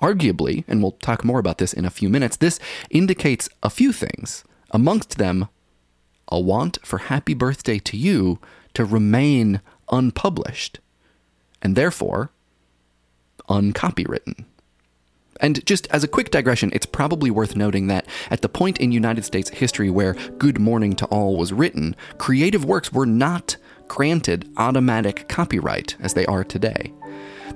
Arguably, 0.00 0.64
and 0.68 0.82
we'll 0.82 0.92
talk 0.92 1.24
more 1.24 1.38
about 1.38 1.58
this 1.58 1.72
in 1.72 1.84
a 1.84 1.90
few 1.90 2.08
minutes, 2.08 2.36
this 2.36 2.60
indicates 2.90 3.48
a 3.62 3.70
few 3.70 3.90
things. 3.90 4.44
Amongst 4.70 5.18
them, 5.18 5.48
a 6.28 6.38
want 6.38 6.78
for 6.84 6.98
Happy 6.98 7.32
Birthday 7.32 7.78
to 7.78 7.96
You 7.96 8.38
to 8.74 8.84
remain 8.84 9.60
unpublished, 9.90 10.78
and 11.62 11.76
therefore 11.76 12.30
uncopywritten. 13.48 14.44
And 15.40 15.64
just 15.66 15.86
as 15.88 16.04
a 16.04 16.08
quick 16.08 16.30
digression, 16.30 16.70
it's 16.72 16.86
probably 16.86 17.30
worth 17.30 17.56
noting 17.56 17.88
that 17.88 18.06
at 18.30 18.42
the 18.42 18.48
point 18.48 18.78
in 18.78 18.92
United 18.92 19.24
States 19.24 19.50
history 19.50 19.90
where 19.90 20.14
Good 20.38 20.60
Morning 20.60 20.94
to 20.96 21.06
All 21.06 21.36
was 21.36 21.52
written, 21.52 21.96
creative 22.18 22.64
works 22.64 22.92
were 22.92 23.06
not 23.06 23.56
granted 23.88 24.48
automatic 24.56 25.28
copyright 25.28 25.96
as 26.00 26.14
they 26.14 26.24
are 26.26 26.44
today. 26.44 26.92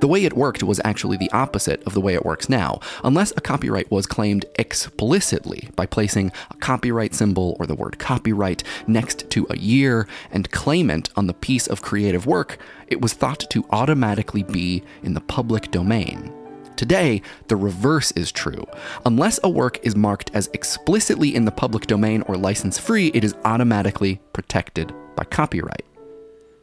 The 0.00 0.08
way 0.08 0.24
it 0.24 0.36
worked 0.36 0.62
was 0.62 0.80
actually 0.84 1.16
the 1.16 1.30
opposite 1.32 1.82
of 1.84 1.94
the 1.94 2.00
way 2.00 2.14
it 2.14 2.24
works 2.24 2.48
now, 2.48 2.80
unless 3.02 3.32
a 3.36 3.40
copyright 3.40 3.90
was 3.90 4.06
claimed 4.06 4.44
explicitly 4.56 5.70
by 5.74 5.86
placing 5.86 6.30
a 6.50 6.56
copyright 6.56 7.14
symbol 7.14 7.56
or 7.58 7.66
the 7.66 7.74
word 7.74 7.98
copyright 7.98 8.62
next 8.86 9.28
to 9.30 9.46
a 9.50 9.56
year 9.56 10.06
and 10.30 10.50
claimant 10.52 11.10
on 11.16 11.26
the 11.26 11.34
piece 11.34 11.66
of 11.66 11.82
creative 11.82 12.26
work, 12.26 12.58
it 12.86 13.00
was 13.00 13.12
thought 13.12 13.40
to 13.50 13.66
automatically 13.70 14.44
be 14.44 14.84
in 15.02 15.14
the 15.14 15.20
public 15.20 15.70
domain. 15.72 16.32
Today, 16.76 17.20
the 17.48 17.56
reverse 17.56 18.12
is 18.12 18.30
true. 18.30 18.64
Unless 19.04 19.40
a 19.42 19.50
work 19.50 19.84
is 19.84 19.96
marked 19.96 20.30
as 20.32 20.48
explicitly 20.54 21.34
in 21.34 21.44
the 21.44 21.50
public 21.50 21.88
domain 21.88 22.22
or 22.28 22.36
license 22.36 22.78
free, 22.78 23.08
it 23.14 23.24
is 23.24 23.34
automatically 23.44 24.20
protected 24.32 24.94
by 25.16 25.24
copyright. 25.24 25.84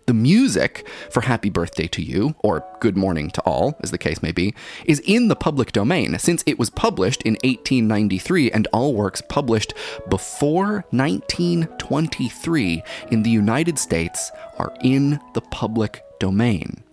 The 0.07 0.13
music 0.13 0.87
for 1.09 1.21
Happy 1.21 1.49
Birthday 1.49 1.87
to 1.87 2.01
You, 2.03 2.35
or 2.43 2.63
Good 2.79 2.95
Morning 2.95 3.31
to 3.31 3.41
All, 3.41 3.75
as 3.81 3.89
the 3.89 3.97
case 3.97 4.21
may 4.21 4.31
be, 4.31 4.53
is 4.85 4.99
in 4.99 5.29
the 5.29 5.35
public 5.35 5.71
domain 5.71 6.19
since 6.19 6.43
it 6.45 6.59
was 6.59 6.69
published 6.69 7.23
in 7.23 7.33
1893 7.43 8.51
and 8.51 8.67
all 8.71 8.93
works 8.93 9.23
published 9.27 9.73
before 10.07 10.85
1923 10.91 12.83
in 13.09 13.23
the 13.23 13.31
United 13.31 13.79
States 13.79 14.31
are 14.59 14.75
in 14.83 15.19
the 15.33 15.41
public 15.41 16.03
domain. 16.19 16.83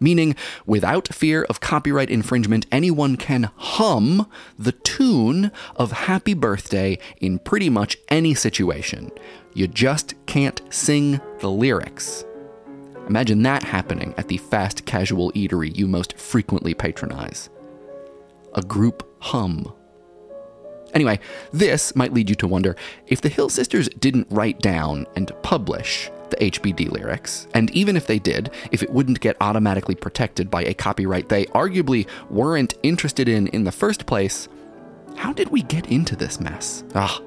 Meaning, 0.00 0.34
without 0.66 1.14
fear 1.14 1.44
of 1.44 1.60
copyright 1.60 2.10
infringement, 2.10 2.66
anyone 2.72 3.16
can 3.16 3.48
hum 3.54 4.28
the 4.58 4.72
tune 4.72 5.52
of 5.76 5.92
Happy 5.92 6.34
Birthday 6.34 6.98
in 7.20 7.38
pretty 7.38 7.70
much 7.70 7.96
any 8.08 8.34
situation. 8.34 9.12
You 9.54 9.68
just 9.68 10.14
can't 10.26 10.60
sing 10.68 11.20
the 11.38 11.50
lyrics. 11.50 12.24
Imagine 13.08 13.42
that 13.42 13.62
happening 13.62 14.14
at 14.16 14.28
the 14.28 14.38
fast 14.38 14.84
casual 14.84 15.32
eatery 15.32 15.74
you 15.76 15.86
most 15.86 16.18
frequently 16.18 16.74
patronize. 16.74 17.48
A 18.54 18.62
group 18.62 19.08
hum. 19.20 19.72
Anyway, 20.94 21.20
this 21.52 21.94
might 21.94 22.12
lead 22.12 22.28
you 22.28 22.36
to 22.36 22.48
wonder 22.48 22.74
if 23.06 23.20
the 23.20 23.28
Hill 23.28 23.48
Sisters 23.48 23.88
didn't 24.00 24.26
write 24.30 24.60
down 24.60 25.06
and 25.14 25.30
publish 25.42 26.10
the 26.30 26.36
HBD 26.36 26.90
lyrics, 26.90 27.46
and 27.54 27.70
even 27.70 27.96
if 27.96 28.06
they 28.06 28.18
did, 28.18 28.50
if 28.72 28.82
it 28.82 28.90
wouldn't 28.90 29.20
get 29.20 29.36
automatically 29.40 29.94
protected 29.94 30.50
by 30.50 30.64
a 30.64 30.74
copyright 30.74 31.28
they 31.28 31.44
arguably 31.46 32.08
weren't 32.30 32.74
interested 32.82 33.28
in 33.28 33.46
in 33.48 33.64
the 33.64 33.72
first 33.72 34.06
place, 34.06 34.48
how 35.16 35.32
did 35.32 35.50
we 35.50 35.62
get 35.62 35.86
into 35.86 36.16
this 36.16 36.40
mess? 36.40 36.82
Ah, 36.94 37.20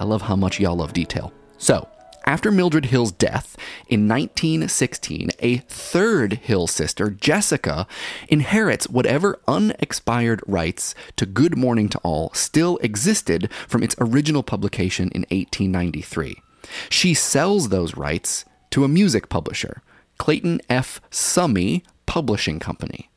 I 0.00 0.04
love 0.04 0.22
how 0.22 0.34
much 0.34 0.58
y'all 0.58 0.76
love 0.76 0.92
detail. 0.92 1.32
So, 1.58 1.88
after 2.24 2.50
Mildred 2.50 2.86
Hill's 2.86 3.12
death 3.12 3.56
in 3.88 4.08
1916, 4.08 5.30
a 5.40 5.58
third 5.58 6.34
Hill 6.34 6.66
sister, 6.66 7.10
Jessica, 7.10 7.86
inherits 8.28 8.88
whatever 8.88 9.40
unexpired 9.46 10.42
rights 10.46 10.94
to 11.16 11.26
Good 11.26 11.56
Morning 11.56 11.88
to 11.90 11.98
All 11.98 12.30
still 12.34 12.78
existed 12.78 13.50
from 13.68 13.82
its 13.82 13.96
original 14.00 14.42
publication 14.42 15.08
in 15.08 15.22
1893. 15.30 16.40
She 16.88 17.14
sells 17.14 17.68
those 17.68 17.96
rights 17.96 18.44
to 18.70 18.84
a 18.84 18.88
music 18.88 19.28
publisher, 19.28 19.82
Clayton 20.18 20.60
F. 20.68 21.00
Summy 21.10 21.82
Publishing 22.06 22.58
Company. 22.58 23.10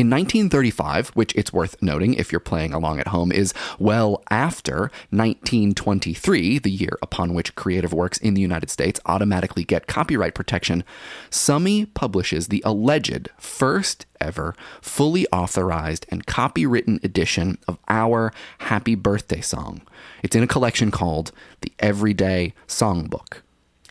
In 0.00 0.08
1935, 0.08 1.10
which 1.10 1.34
it's 1.34 1.52
worth 1.52 1.76
noting 1.82 2.14
if 2.14 2.32
you're 2.32 2.40
playing 2.40 2.72
along 2.72 3.00
at 3.00 3.08
home, 3.08 3.30
is 3.30 3.52
well 3.78 4.22
after 4.30 4.90
1923, 5.10 6.58
the 6.58 6.70
year 6.70 6.96
upon 7.02 7.34
which 7.34 7.54
creative 7.54 7.92
works 7.92 8.16
in 8.16 8.32
the 8.32 8.40
United 8.40 8.70
States 8.70 8.98
automatically 9.04 9.62
get 9.62 9.86
copyright 9.86 10.34
protection, 10.34 10.84
Summy 11.28 11.92
publishes 11.92 12.48
the 12.48 12.62
alleged 12.64 13.28
first 13.36 14.06
ever 14.22 14.54
fully 14.80 15.26
authorized 15.26 16.06
and 16.08 16.24
copywritten 16.24 17.04
edition 17.04 17.58
of 17.68 17.76
our 17.86 18.32
Happy 18.60 18.94
Birthday 18.94 19.42
song. 19.42 19.82
It's 20.22 20.34
in 20.34 20.42
a 20.42 20.46
collection 20.46 20.90
called 20.90 21.30
the 21.60 21.74
Everyday 21.78 22.54
Songbook. 22.66 23.42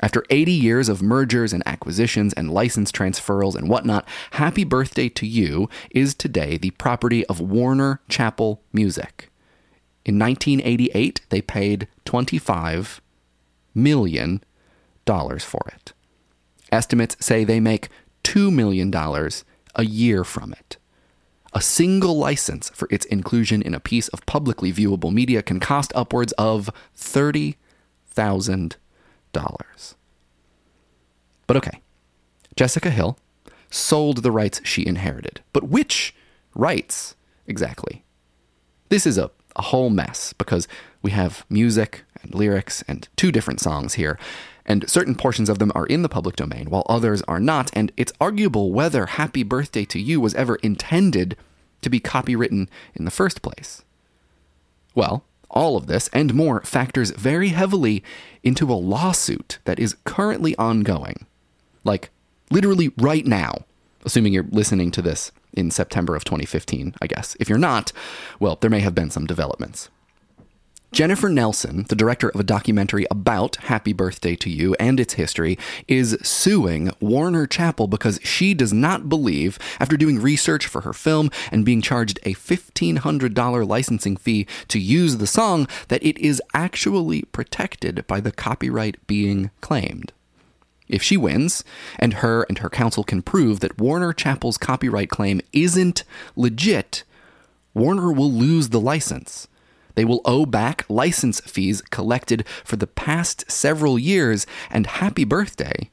After 0.01 0.24
80 0.29 0.51
years 0.51 0.88
of 0.88 1.01
mergers 1.01 1.51
and 1.51 1.62
acquisitions 1.65 2.34
and 2.34 2.51
license 2.51 2.91
transferals 2.91 3.56
and 3.56 3.68
whatnot, 3.68 4.08
Happy 4.32 4.63
Birthday 4.63 5.10
to 5.10 5.27
You 5.27 5.70
is 5.91 6.15
today 6.15 6.58
the 6.58 6.72
property 6.72 7.25
of 7.25 7.41
Warner 7.41 8.00
Chappell 8.08 8.62
Music. 8.72 9.29
In 10.06 10.18
1988, 10.18 11.22
they 11.29 11.41
paid 11.41 11.88
$25 12.06 13.00
million 13.75 14.41
for 15.06 15.62
it. 15.68 15.94
Estimates 16.72 17.18
say 17.20 17.44
they 17.44 17.60
make 17.60 17.89
$2 18.24 18.53
million 18.53 18.94
a 19.75 19.84
year 19.84 20.24
from 20.24 20.53
it. 20.53 20.77
A 21.51 21.62
single 21.62 22.18
license 22.18 22.70
for 22.70 22.88
its 22.91 23.06
inclusion 23.08 23.62
in 23.62 23.74
a 23.74 23.79
piece 23.79 24.08
of 24.10 24.25
publicly 24.25 24.72
viewable 24.72 25.12
media 25.12 25.41
can 25.41 25.60
cost 25.60 25.91
upwards 25.96 26.32
of 26.34 26.70
$30,000. 26.96 28.75
But 31.48 31.57
okay, 31.57 31.81
Jessica 32.55 32.89
Hill, 32.89 33.17
sold 33.69 34.24
the 34.24 34.31
rights 34.31 34.62
she 34.63 34.86
inherited. 34.86 35.41
But 35.53 35.69
which 35.69 36.15
rights 36.55 37.15
exactly? 37.48 38.03
This 38.89 39.05
is 39.05 39.17
a, 39.17 39.31
a 39.55 39.63
whole 39.63 39.89
mess 39.89 40.33
because 40.33 40.67
we 41.01 41.12
have 41.12 41.45
music 41.50 42.03
and 42.21 42.33
lyrics 42.33 42.83
and 42.88 43.07
two 43.15 43.31
different 43.31 43.59
songs 43.59 43.93
here, 43.93 44.19
and 44.65 44.89
certain 44.89 45.15
portions 45.15 45.50
of 45.50 45.59
them 45.59 45.71
are 45.74 45.86
in 45.86 46.01
the 46.01 46.09
public 46.09 46.36
domain 46.36 46.69
while 46.69 46.86
others 46.88 47.21
are 47.24 47.39
not, 47.39 47.71
and 47.74 47.91
it's 47.98 48.13
arguable 48.19 48.71
whether 48.71 49.05
Happy 49.05 49.43
Birthday 49.43 49.86
to 49.86 50.00
You 50.00 50.19
was 50.19 50.36
ever 50.36 50.55
intended 50.57 51.38
to 51.81 51.89
be 51.89 52.00
copywritten 52.00 52.67
in 52.93 53.05
the 53.05 53.12
first 53.12 53.41
place. 53.41 53.83
Well, 54.93 55.24
all 55.50 55.77
of 55.77 55.88
this 55.88 56.10
and 56.13 56.34
more 56.34 56.62
factors 56.62 57.12
very 57.12 57.50
heavily 57.50 58.03
into 58.44 58.72
a 58.72 58.74
lawsuit 58.74 59.60
that 59.65 59.79
is 59.79 59.96
currently 60.03 60.56
ongoing. 60.58 61.25
Like, 61.84 62.10
literally 62.51 62.91
right 62.98 63.25
now, 63.25 63.65
assuming 64.06 64.34
you're 64.34 64.46
listening 64.50 64.91
to 64.91 65.01
this 65.01 65.32
in 65.53 65.72
September 65.72 66.15
of 66.15 66.24
2015, 66.24 66.96
I 67.01 67.08
guess. 67.08 67.36
If 67.39 67.50
you're 67.50 67.58
not, 67.58 67.91
well, 68.39 68.58
there 68.60 68.70
may 68.70 68.79
have 68.79 68.96
been 68.96 69.10
some 69.10 69.25
developments. 69.25 69.89
Jennifer 70.91 71.29
Nelson, 71.29 71.86
the 71.88 71.96
director 71.96 72.29
of 72.29 72.39
a 72.39 72.43
documentary 72.43 73.05
about 73.12 73.58
Happy 73.58 73.93
Birthday 73.93 74.36
to 74.38 74.50
You 74.50 74.75
and 74.79 75.00
its 75.00 75.13
history, 75.13 75.58
is 75.88 76.17
suing 76.24 76.91
Warner 77.00 77.46
Chappell 77.46 77.88
because 77.88 78.19
she 78.24 78.55
does 78.55 78.74
not 78.74 79.08
believe, 79.08 79.60
after 79.79 79.96
doing 79.96 80.19
research 80.19 80.65
for 80.65 80.81
her 80.81 80.93
film 80.93 81.29
and 81.51 81.63
being 81.63 81.84
charged 81.84 82.19
a 82.24 82.34
$1,500 82.34 83.67
licensing 83.67 84.17
fee 84.17 84.48
to 84.67 84.79
use 84.79 85.17
the 85.17 85.27
song, 85.27 85.67
that 85.89 86.03
it 86.03 86.17
is 86.17 86.41
actually 86.55 87.22
protected 87.31 88.05
by 88.08 88.19
the 88.19 88.31
copyright 88.31 89.05
being 89.05 89.51
claimed. 89.62 90.12
If 90.88 91.03
she 91.03 91.17
wins, 91.17 91.63
and 92.00 92.15
her 92.15 92.48
and 92.50 92.58
her 92.58 92.69
counsel 92.69 93.03
can 93.03 93.22
prove 93.22 93.60
that 93.60 93.79
Warner 93.79 94.12
Chappell's 94.12 94.58
copyright 94.58 95.12
claim 95.12 95.39
isn't 95.53 96.03
legit, 96.36 97.03
Warner 97.75 98.12
will 98.12 98.31
lose 98.31 98.69
the 98.69 98.79
license. 98.79 99.48
They 100.00 100.06
will 100.06 100.22
owe 100.24 100.46
back 100.46 100.86
license 100.88 101.41
fees 101.41 101.82
collected 101.82 102.48
for 102.63 102.77
the 102.77 102.88
past 102.88 103.51
several 103.51 104.00
years, 104.00 104.48
and 104.70 104.88
Happy 104.88 105.25
Birthday 105.25 105.89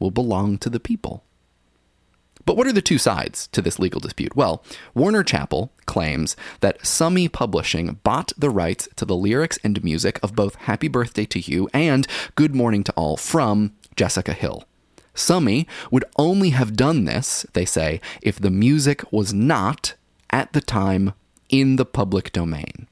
will 0.00 0.10
belong 0.10 0.58
to 0.58 0.68
the 0.68 0.80
people. 0.80 1.22
But 2.44 2.56
what 2.56 2.66
are 2.66 2.72
the 2.72 2.82
two 2.82 2.98
sides 2.98 3.46
to 3.52 3.62
this 3.62 3.78
legal 3.78 4.00
dispute? 4.00 4.34
Well, 4.34 4.64
Warner 4.92 5.22
Chappell 5.22 5.70
claims 5.86 6.34
that 6.58 6.80
Summy 6.80 7.30
Publishing 7.30 8.00
bought 8.02 8.32
the 8.36 8.50
rights 8.50 8.88
to 8.96 9.04
the 9.04 9.14
lyrics 9.14 9.56
and 9.62 9.84
music 9.84 10.18
of 10.20 10.34
both 10.34 10.56
Happy 10.56 10.88
Birthday 10.88 11.26
to 11.26 11.38
You 11.38 11.68
and 11.72 12.08
Good 12.34 12.56
Morning 12.56 12.82
to 12.82 12.92
All 12.94 13.16
from 13.16 13.72
Jessica 13.94 14.32
Hill. 14.32 14.64
Summy 15.14 15.68
would 15.92 16.04
only 16.16 16.50
have 16.50 16.74
done 16.74 17.04
this, 17.04 17.46
they 17.52 17.66
say, 17.66 18.00
if 18.20 18.40
the 18.40 18.50
music 18.50 19.12
was 19.12 19.32
not, 19.32 19.94
at 20.30 20.52
the 20.54 20.60
time, 20.60 21.12
in 21.48 21.76
the 21.76 21.86
public 21.86 22.32
domain. 22.32 22.88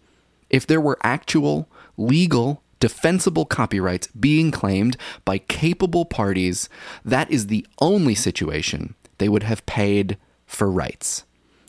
If 0.50 0.66
there 0.66 0.80
were 0.80 0.98
actual, 1.02 1.68
legal, 1.96 2.62
defensible 2.80 3.44
copyrights 3.44 4.08
being 4.08 4.50
claimed 4.50 4.96
by 5.24 5.38
capable 5.38 6.04
parties, 6.04 6.68
that 7.04 7.30
is 7.30 7.46
the 7.46 7.66
only 7.80 8.14
situation 8.14 8.94
they 9.18 9.28
would 9.28 9.44
have 9.44 9.64
paid 9.66 10.18
for 10.46 10.70
rights. 10.70 11.24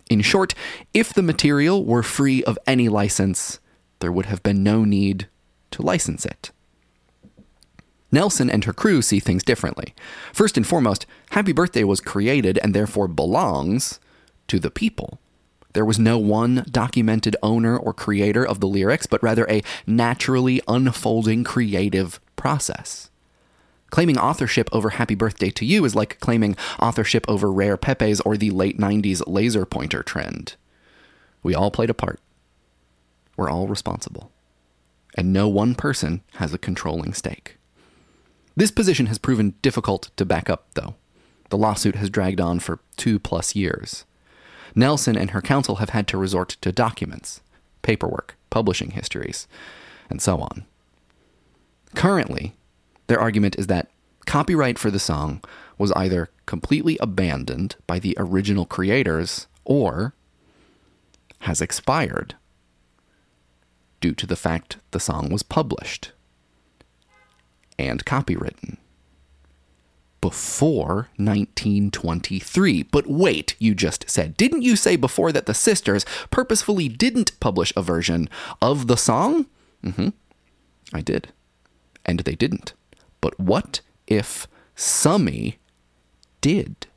In 0.10 0.22
short, 0.22 0.54
if 0.94 1.14
the 1.14 1.22
material 1.22 1.86
were 1.86 2.04
free 2.04 2.44
of 2.44 2.58
any 2.66 2.90
license, 2.90 3.60
there 4.00 4.12
would 4.12 4.26
have 4.26 4.42
been 4.44 4.64
no 4.64 4.84
need 4.84 5.28
to 5.72 5.82
license 5.82 6.26
it. 6.26 6.52
Nelson 8.12 8.50
and 8.50 8.66
her 8.66 8.74
crew 8.74 9.02
see 9.02 9.20
things 9.20 9.44
differently. 9.44 9.94
First 10.34 10.58
and 10.58 10.68
foremost, 10.68 11.06
Happy 11.30 11.54
Birthday 11.54 11.86
was 11.86 12.02
created 12.02 12.58
and 12.58 12.74
therefore 12.74 13.08
belongs 13.08 14.00
to 14.48 14.60
the 14.60 14.72
people. 14.72 15.20
There 15.74 15.86
was 15.86 16.00
no 16.00 16.18
one 16.18 16.66
documented 16.70 17.36
owner 17.42 17.78
or 17.78 17.94
creator 17.94 18.46
of 18.46 18.60
the 18.60 18.68
lyrics, 18.68 19.06
but 19.06 19.24
rather 19.24 19.50
a 19.50 19.64
naturally 19.88 20.62
unfolding 20.68 21.44
creative 21.44 22.20
process. 22.36 23.10
Claiming 23.90 24.18
authorship 24.18 24.70
over 24.72 24.92
Happy 24.92 25.16
Birthday 25.16 25.50
to 25.52 25.66
You 25.66 25.84
is 25.84 25.96
like 25.96 26.20
claiming 26.20 26.56
authorship 26.80 27.26
over 27.28 27.52
Rare 27.52 27.78
Pepes 27.78 28.22
or 28.22 28.38
the 28.38 28.50
late 28.50 28.78
90s 28.78 29.22
laser 29.28 29.66
pointer 29.66 30.02
trend. 30.02 30.56
We 31.44 31.54
all 31.56 31.72
played 31.72 31.90
a 31.90 31.94
part. 31.94 32.20
We're 33.36 33.50
all 33.50 33.68
responsible. 33.68 34.32
And 35.16 35.34
no 35.34 35.50
one 35.50 35.76
person 35.76 36.22
has 36.36 36.54
a 36.54 36.58
controlling 36.58 37.14
stake. 37.14 37.58
This 38.56 38.72
position 38.72 39.08
has 39.08 39.18
proven 39.18 39.56
difficult 39.62 40.10
to 40.16 40.26
back 40.26 40.50
up, 40.50 40.68
though. 40.74 40.96
The 41.50 41.58
lawsuit 41.58 41.96
has 41.96 42.10
dragged 42.10 42.40
on 42.40 42.60
for 42.60 42.80
two 42.96 43.20
plus 43.20 43.56
years. 43.56 44.06
Nelson 44.76 45.18
and 45.18 45.32
her 45.32 45.42
counsel 45.42 45.76
have 45.76 45.90
had 45.90 46.08
to 46.10 46.18
resort 46.18 46.50
to 46.62 46.72
documents, 46.72 47.42
paperwork, 47.82 48.36
publishing 48.50 48.92
histories, 48.92 49.48
and 50.10 50.22
so 50.22 50.40
on. 50.40 50.66
Currently, 51.96 52.54
their 53.08 53.20
argument 53.20 53.58
is 53.58 53.68
that 53.68 53.90
copyright 54.26 54.80
for 54.80 54.92
the 54.92 55.00
song 55.00 55.42
was 55.78 55.92
either 55.94 56.30
completely 56.46 56.98
abandoned 57.02 57.76
by 57.88 58.00
the 58.00 58.16
original 58.18 58.66
creators 58.66 59.48
or 59.66 60.14
has 61.40 61.62
expired 61.62 62.36
due 64.00 64.14
to 64.14 64.28
the 64.28 64.36
fact 64.36 64.78
the 64.92 65.00
song 65.00 65.30
was 65.30 65.44
published 65.44 66.12
and 67.78 68.06
copywritten 68.06 68.78
before 70.22 71.10
1923. 71.18 72.84
But 72.84 73.08
wait, 73.08 73.56
you 73.60 73.76
just 73.76 74.10
said, 74.10 74.38
didn't 74.38 74.62
you 74.62 74.76
say 74.76 74.96
before 74.96 75.32
that 75.32 75.48
the 75.48 75.54
sisters 75.54 76.06
purposefully 76.30 76.88
didn't 76.88 77.40
publish 77.40 77.74
a 77.76 77.82
version 77.82 78.30
of 78.62 78.88
the 78.88 78.98
song? 78.98 79.48
Mm 79.84 79.96
hmm. 79.96 80.10
I 80.94 81.02
did. 81.02 81.30
And 82.06 82.20
they 82.22 82.36
didn't. 82.36 82.74
But 83.22 83.40
what 83.40 83.82
if 84.08 84.48
Summy 84.76 85.56
did? 86.42 86.88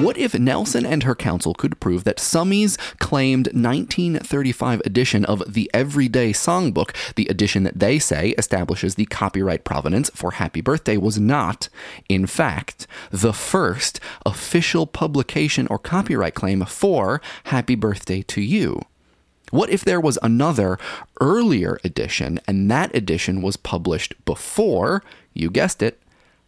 What 0.00 0.16
if 0.16 0.32
Nelson 0.32 0.86
and 0.86 1.02
her 1.02 1.14
counsel 1.14 1.52
could 1.52 1.78
prove 1.78 2.04
that 2.04 2.18
Summy's 2.18 2.78
claimed 3.00 3.48
1935 3.48 4.80
edition 4.86 5.26
of 5.26 5.42
the 5.46 5.70
Everyday 5.74 6.32
Songbook, 6.32 6.96
the 7.16 7.26
edition 7.26 7.64
that 7.64 7.80
they 7.80 7.98
say 7.98 8.30
establishes 8.38 8.94
the 8.94 9.04
copyright 9.04 9.62
provenance 9.62 10.08
for 10.14 10.30
Happy 10.32 10.62
Birthday, 10.62 10.96
was 10.96 11.20
not, 11.20 11.68
in 12.08 12.26
fact, 12.26 12.86
the 13.10 13.34
first 13.34 14.00
official 14.24 14.86
publication 14.86 15.66
or 15.66 15.78
copyright 15.78 16.34
claim 16.34 16.64
for 16.64 17.20
Happy 17.44 17.74
Birthday 17.74 18.22
to 18.22 18.40
You? 18.40 18.80
What 19.50 19.68
if 19.68 19.84
there 19.84 20.00
was 20.00 20.18
another 20.22 20.78
earlier 21.20 21.78
edition 21.84 22.40
and 22.46 22.70
that 22.70 22.94
edition 22.96 23.42
was 23.42 23.58
published 23.58 24.14
before, 24.24 25.02
you 25.34 25.50
guessed 25.50 25.82
it, 25.82 26.00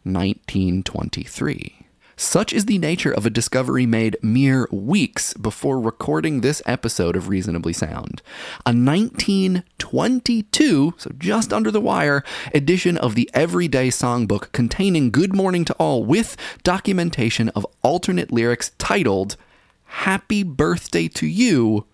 1923? 0.05 1.82
Such 2.16 2.53
is 2.53 2.66
the 2.66 2.79
nature 2.79 3.12
of 3.12 3.25
a 3.25 3.31
discovery 3.31 3.87
made 3.87 4.16
mere 4.22 4.68
weeks 4.70 5.35
before 5.35 5.81
recording 5.81 6.40
this 6.40 6.61
episode 6.66 7.16
of 7.16 7.29
Reasonably 7.29 7.72
Sound. 7.72 8.22
A 8.66 8.72
1922, 8.72 10.94
so 10.98 11.11
just 11.18 11.53
under 11.53 11.70
the 11.70 11.81
wire, 11.81 12.25
edition 12.55 12.98
of 12.98 13.14
the 13.14 13.31
Everyday 13.33 13.88
Songbook 13.88 14.53
containing 14.53 15.11
Good 15.11 15.35
Morning 15.35 15.64
to 15.64 15.72
All 15.75 16.05
with 16.05 16.37
documentation 16.62 17.48
of 17.51 17.66
alternate 17.83 18.31
lyrics 18.31 18.72
titled 18.79 19.37
Happy 19.85 20.42
Birthday 20.42 21.09
to 21.09 21.27
You 21.27 21.87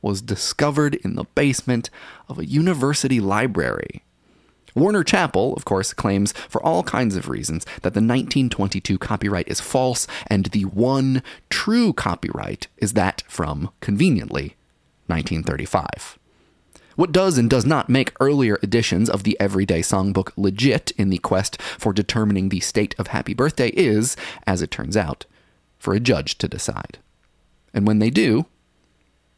was 0.00 0.22
discovered 0.22 0.94
in 0.96 1.16
the 1.16 1.24
basement 1.34 1.90
of 2.28 2.38
a 2.38 2.46
university 2.46 3.20
library. 3.20 4.04
Warner 4.74 5.04
Chappell, 5.04 5.54
of 5.54 5.64
course, 5.64 5.92
claims 5.92 6.32
for 6.48 6.60
all 6.62 6.82
kinds 6.82 7.14
of 7.16 7.28
reasons 7.28 7.64
that 7.82 7.94
the 7.94 8.00
1922 8.00 8.98
copyright 8.98 9.46
is 9.46 9.60
false 9.60 10.06
and 10.26 10.46
the 10.46 10.64
one 10.64 11.22
true 11.48 11.92
copyright 11.92 12.66
is 12.78 12.94
that 12.94 13.22
from, 13.28 13.70
conveniently, 13.80 14.56
1935. 15.06 16.18
What 16.96 17.12
does 17.12 17.38
and 17.38 17.50
does 17.50 17.64
not 17.64 17.88
make 17.88 18.12
earlier 18.20 18.58
editions 18.62 19.10
of 19.10 19.24
the 19.24 19.36
Everyday 19.40 19.80
Songbook 19.80 20.32
legit 20.36 20.92
in 20.92 21.10
the 21.10 21.18
quest 21.18 21.60
for 21.62 21.92
determining 21.92 22.48
the 22.48 22.60
state 22.60 22.94
of 22.98 23.08
Happy 23.08 23.34
Birthday 23.34 23.68
is, 23.70 24.16
as 24.46 24.62
it 24.62 24.70
turns 24.70 24.96
out, 24.96 25.24
for 25.78 25.94
a 25.94 26.00
judge 26.00 26.38
to 26.38 26.48
decide. 26.48 26.98
And 27.72 27.86
when 27.86 27.98
they 27.98 28.10
do, 28.10 28.46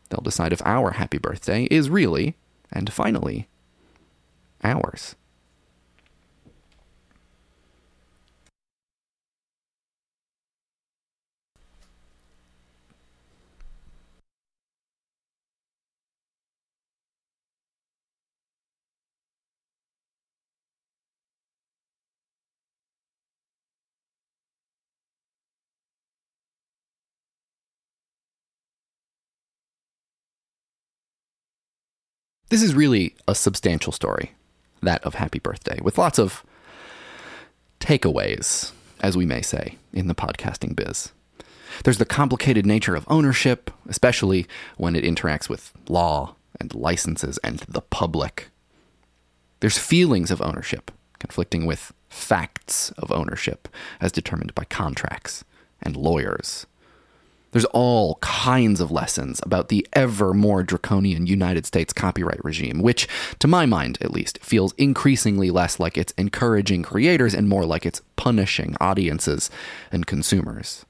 they'll 0.08 0.20
decide 0.20 0.52
if 0.52 0.62
our 0.64 0.92
Happy 0.92 1.18
Birthday 1.18 1.64
is 1.64 1.90
really, 1.90 2.36
and 2.70 2.92
finally, 2.92 3.48
ours. 4.62 5.14
This 32.48 32.62
is 32.62 32.74
really 32.76 33.16
a 33.26 33.34
substantial 33.34 33.92
story, 33.92 34.32
that 34.80 35.02
of 35.02 35.14
Happy 35.14 35.40
Birthday, 35.40 35.80
with 35.82 35.98
lots 35.98 36.16
of 36.16 36.44
takeaways, 37.80 38.70
as 39.00 39.16
we 39.16 39.26
may 39.26 39.42
say, 39.42 39.78
in 39.92 40.06
the 40.06 40.14
podcasting 40.14 40.76
biz. 40.76 41.10
There's 41.82 41.98
the 41.98 42.04
complicated 42.04 42.64
nature 42.64 42.94
of 42.94 43.04
ownership, 43.08 43.72
especially 43.88 44.46
when 44.76 44.94
it 44.94 45.02
interacts 45.02 45.48
with 45.48 45.72
law 45.88 46.36
and 46.60 46.72
licenses 46.72 47.38
and 47.38 47.58
the 47.68 47.80
public. 47.82 48.48
There's 49.58 49.78
feelings 49.78 50.30
of 50.30 50.40
ownership 50.40 50.92
conflicting 51.18 51.66
with 51.66 51.92
facts 52.08 52.92
of 52.92 53.10
ownership 53.10 53.68
as 54.00 54.12
determined 54.12 54.54
by 54.54 54.64
contracts 54.64 55.44
and 55.82 55.96
lawyers. 55.96 56.66
There's 57.56 57.64
all 57.72 58.16
kinds 58.16 58.82
of 58.82 58.90
lessons 58.90 59.40
about 59.42 59.70
the 59.70 59.88
ever 59.94 60.34
more 60.34 60.62
draconian 60.62 61.26
United 61.26 61.64
States 61.64 61.90
copyright 61.90 62.44
regime, 62.44 62.82
which, 62.82 63.08
to 63.38 63.48
my 63.48 63.64
mind 63.64 63.96
at 64.02 64.10
least, 64.10 64.38
feels 64.44 64.74
increasingly 64.74 65.50
less 65.50 65.80
like 65.80 65.96
it's 65.96 66.12
encouraging 66.18 66.82
creators 66.82 67.32
and 67.32 67.48
more 67.48 67.64
like 67.64 67.86
it's 67.86 68.02
punishing 68.16 68.76
audiences 68.78 69.48
and 69.90 70.06
consumers. 70.06 70.84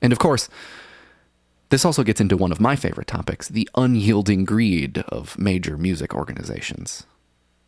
And 0.00 0.12
of 0.12 0.20
course, 0.20 0.48
this 1.70 1.84
also 1.84 2.04
gets 2.04 2.20
into 2.20 2.36
one 2.36 2.52
of 2.52 2.60
my 2.60 2.76
favorite 2.76 3.08
topics 3.08 3.48
the 3.48 3.68
unyielding 3.74 4.44
greed 4.44 4.98
of 5.08 5.36
major 5.36 5.76
music 5.76 6.14
organizations 6.14 7.08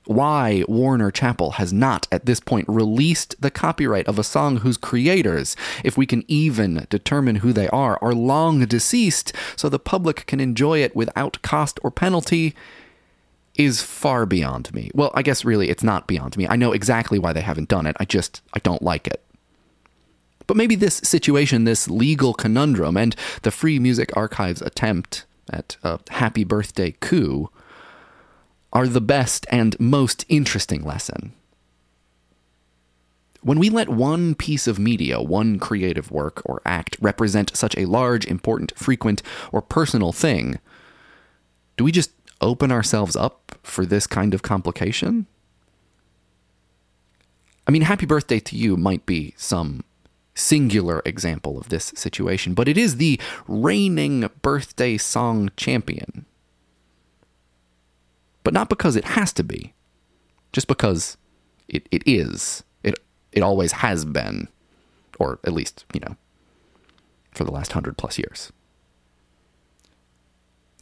why 0.09 0.65
Warner 0.67 1.11
Chappell 1.11 1.53
has 1.53 1.71
not 1.71 2.09
at 2.11 2.25
this 2.25 2.41
point 2.41 2.67
released 2.67 3.41
the 3.41 3.51
copyright 3.51 4.09
of 4.09 4.19
a 4.19 4.25
song 4.25 4.59
whose 4.59 4.79
creators, 4.79 5.55
if 5.85 5.99
we 5.99 6.07
can 6.07 6.25
even 6.29 6.87
determine 6.89 7.37
who 7.37 7.53
they 7.53 7.69
are, 7.69 7.99
are 8.01 8.15
long 8.15 8.65
deceased 8.65 9.35
so 9.55 9.69
the 9.69 9.79
public 9.79 10.25
can 10.27 10.41
enjoy 10.41 10.79
it 10.79 10.97
without 10.97 11.43
cost 11.43 11.79
or 11.83 11.91
penalty 11.91 12.55
is 13.55 13.83
far 13.83 14.25
beyond 14.25 14.73
me. 14.73 14.91
Well, 14.95 15.11
I 15.15 15.23
guess 15.23 15.45
really 15.45 15.69
it's 15.69 15.83
not 15.83 16.07
beyond 16.07 16.39
me. 16.39 16.47
I 16.49 16.57
know 16.57 16.73
exactly 16.73 17.19
why 17.19 17.35
they 17.35 17.43
haven't 17.43 17.69
done 17.69 17.87
it. 17.87 17.97
I 18.01 18.07
just 18.07 18.41
I 18.55 18.61
don't 18.61 18.83
like 18.83 19.07
it. 19.07 19.23
But 20.47 20.57
maybe 20.57 20.75
this 20.75 20.97
situation, 21.05 21.65
this 21.65 21.91
legal 21.91 22.33
conundrum 22.33 22.97
and 22.97 23.15
the 23.43 23.51
Free 23.51 23.79
Music 23.79 24.17
Archive's 24.17 24.63
attempt 24.63 25.27
at 25.53 25.77
a 25.83 26.01
happy 26.09 26.45
birthday 26.45 26.95
coup 27.01 27.51
are 28.73 28.87
the 28.87 29.01
best 29.01 29.47
and 29.51 29.79
most 29.81 30.25
interesting 30.29 30.83
lesson. 30.83 31.33
When 33.41 33.59
we 33.59 33.71
let 33.71 33.89
one 33.89 34.35
piece 34.35 34.67
of 34.67 34.79
media, 34.79 35.21
one 35.21 35.59
creative 35.59 36.11
work 36.11 36.43
or 36.45 36.61
act 36.67 36.97
represent 37.01 37.57
such 37.57 37.77
a 37.77 37.87
large, 37.87 38.27
important, 38.27 38.73
frequent, 38.77 39.23
or 39.53 39.63
personal 39.63 40.13
thing, 40.13 40.59
do 41.77 41.85
we 41.85 41.93
just 41.93 42.11
open 42.41 42.73
ourselves 42.73 43.17
up 43.17 43.59
for 43.63 43.87
this 43.87 44.07
kind 44.07 44.35
of 44.35 44.43
complication? 44.43 45.27
I 47.67 47.71
mean, 47.71 47.83
Happy 47.83 48.07
Birthday 48.07 48.41
to 48.41 48.57
You 48.57 48.77
might 48.77 49.07
be 49.07 49.35
some 49.37 49.85
singular 50.35 51.03
example 51.05 51.59
of 51.59 51.69
this 51.69 51.93
situation, 51.97 52.55
but 52.55 52.69
it 52.69 52.77
is 52.77 52.97
the 52.97 53.21
reigning 53.47 54.29
birthday 54.43 54.97
song 54.97 55.51
champion 55.57 56.27
but 58.49 58.55
not 58.55 58.71
because 58.71 58.97
it 58.97 59.05
has 59.05 59.31
to 59.35 59.45
be, 59.45 59.75
just 60.55 60.69
because 60.69 61.19
it, 61.69 61.87
it 61.91 62.03
is. 62.07 62.65
It, 62.83 62.99
it 63.31 63.43
always 63.43 63.73
has 63.73 64.07
been, 64.07 64.49
or 65.19 65.39
at 65.45 65.53
least, 65.53 65.85
you 65.93 66.01
know, 66.01 66.17
for 67.31 67.45
the 67.45 67.51
last 67.51 67.73
hundred 67.73 67.99
plus 67.99 68.17
years. 68.17 68.51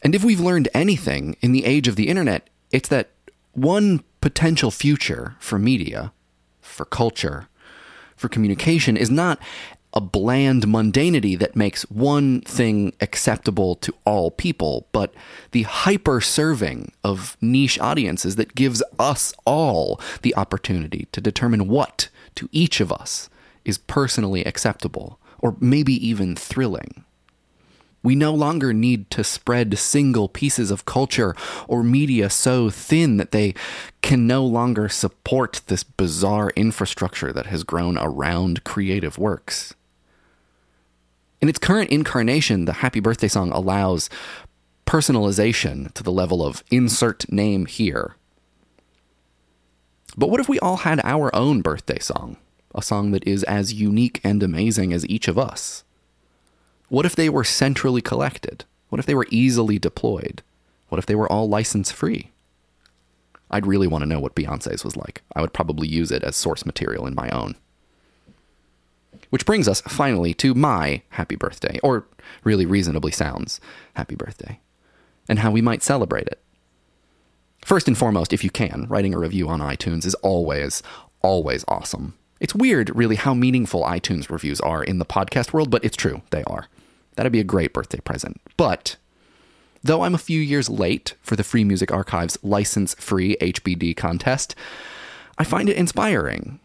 And 0.00 0.14
if 0.14 0.22
we've 0.22 0.38
learned 0.38 0.68
anything 0.74 1.36
in 1.40 1.50
the 1.50 1.64
age 1.64 1.88
of 1.88 1.96
the 1.96 2.06
internet, 2.06 2.48
it's 2.70 2.88
that 2.90 3.10
one 3.50 4.04
potential 4.20 4.70
future 4.70 5.34
for 5.40 5.58
media, 5.58 6.12
for 6.60 6.84
culture, 6.84 7.48
for 8.14 8.28
communication 8.28 8.96
is 8.96 9.10
not 9.10 9.40
a 9.96 10.00
bland 10.00 10.64
mundanity 10.64 11.38
that 11.38 11.56
makes 11.56 11.82
one 11.84 12.42
thing 12.42 12.92
acceptable 13.00 13.74
to 13.76 13.94
all 14.04 14.30
people, 14.30 14.86
but 14.92 15.14
the 15.52 15.62
hyper 15.62 16.20
serving 16.20 16.92
of 17.02 17.38
niche 17.40 17.78
audiences 17.80 18.36
that 18.36 18.54
gives 18.54 18.82
us 18.98 19.32
all 19.46 19.98
the 20.20 20.36
opportunity 20.36 21.08
to 21.12 21.20
determine 21.22 21.66
what 21.66 22.10
to 22.34 22.46
each 22.52 22.78
of 22.78 22.92
us 22.92 23.30
is 23.64 23.78
personally 23.78 24.44
acceptable 24.44 25.18
or 25.38 25.56
maybe 25.60 25.94
even 26.06 26.36
thrilling. 26.36 27.02
We 28.02 28.14
no 28.14 28.34
longer 28.34 28.74
need 28.74 29.10
to 29.12 29.24
spread 29.24 29.78
single 29.78 30.28
pieces 30.28 30.70
of 30.70 30.84
culture 30.84 31.34
or 31.66 31.82
media 31.82 32.28
so 32.28 32.68
thin 32.68 33.16
that 33.16 33.32
they 33.32 33.54
can 34.02 34.26
no 34.26 34.44
longer 34.44 34.90
support 34.90 35.62
this 35.68 35.82
bizarre 35.82 36.52
infrastructure 36.54 37.32
that 37.32 37.46
has 37.46 37.64
grown 37.64 37.96
around 37.96 38.62
creative 38.62 39.18
works. 39.18 39.74
In 41.40 41.48
its 41.48 41.58
current 41.58 41.90
incarnation, 41.90 42.64
the 42.64 42.74
Happy 42.74 43.00
Birthday 43.00 43.28
song 43.28 43.50
allows 43.52 44.08
personalization 44.86 45.92
to 45.92 46.02
the 46.02 46.12
level 46.12 46.44
of 46.44 46.64
insert 46.70 47.30
name 47.30 47.66
here. 47.66 48.16
But 50.16 50.30
what 50.30 50.40
if 50.40 50.48
we 50.48 50.58
all 50.60 50.78
had 50.78 51.00
our 51.04 51.34
own 51.34 51.60
birthday 51.60 51.98
song? 51.98 52.38
A 52.74 52.82
song 52.82 53.10
that 53.10 53.26
is 53.26 53.42
as 53.44 53.74
unique 53.74 54.20
and 54.24 54.42
amazing 54.42 54.92
as 54.92 55.06
each 55.08 55.28
of 55.28 55.38
us? 55.38 55.84
What 56.88 57.04
if 57.04 57.16
they 57.16 57.28
were 57.28 57.44
centrally 57.44 58.00
collected? 58.00 58.64
What 58.88 58.98
if 58.98 59.06
they 59.06 59.14
were 59.14 59.26
easily 59.30 59.78
deployed? 59.78 60.42
What 60.88 60.98
if 60.98 61.06
they 61.06 61.14
were 61.14 61.30
all 61.30 61.48
license 61.48 61.90
free? 61.90 62.30
I'd 63.50 63.66
really 63.66 63.86
want 63.86 64.02
to 64.02 64.08
know 64.08 64.20
what 64.20 64.34
Beyonce's 64.34 64.84
was 64.84 64.96
like. 64.96 65.22
I 65.34 65.40
would 65.40 65.52
probably 65.52 65.88
use 65.88 66.10
it 66.10 66.22
as 66.22 66.36
source 66.36 66.64
material 66.64 67.06
in 67.06 67.14
my 67.14 67.28
own. 67.30 67.56
Which 69.30 69.46
brings 69.46 69.68
us 69.68 69.80
finally 69.82 70.34
to 70.34 70.54
my 70.54 71.02
happy 71.10 71.36
birthday, 71.36 71.78
or 71.82 72.06
really 72.44 72.66
reasonably 72.66 73.12
sounds 73.12 73.60
happy 73.94 74.14
birthday, 74.14 74.60
and 75.28 75.40
how 75.40 75.50
we 75.50 75.62
might 75.62 75.82
celebrate 75.82 76.26
it. 76.26 76.40
First 77.64 77.88
and 77.88 77.98
foremost, 77.98 78.32
if 78.32 78.44
you 78.44 78.50
can, 78.50 78.86
writing 78.88 79.12
a 79.12 79.18
review 79.18 79.48
on 79.48 79.60
iTunes 79.60 80.06
is 80.06 80.14
always, 80.16 80.82
always 81.22 81.64
awesome. 81.66 82.14
It's 82.38 82.54
weird, 82.54 82.94
really, 82.94 83.16
how 83.16 83.34
meaningful 83.34 83.82
iTunes 83.82 84.30
reviews 84.30 84.60
are 84.60 84.84
in 84.84 84.98
the 84.98 85.04
podcast 85.04 85.52
world, 85.52 85.70
but 85.70 85.84
it's 85.84 85.96
true, 85.96 86.22
they 86.30 86.44
are. 86.44 86.68
That'd 87.16 87.32
be 87.32 87.40
a 87.40 87.44
great 87.44 87.72
birthday 87.72 87.98
present. 87.98 88.40
But 88.56 88.96
though 89.82 90.02
I'm 90.02 90.14
a 90.14 90.18
few 90.18 90.40
years 90.40 90.68
late 90.68 91.14
for 91.22 91.34
the 91.34 91.42
Free 91.42 91.64
Music 91.64 91.90
Archive's 91.90 92.38
license 92.42 92.94
free 92.94 93.36
HBD 93.40 93.96
contest, 93.96 94.54
I 95.38 95.44
find 95.44 95.68
it 95.68 95.76
inspiring. 95.76 96.60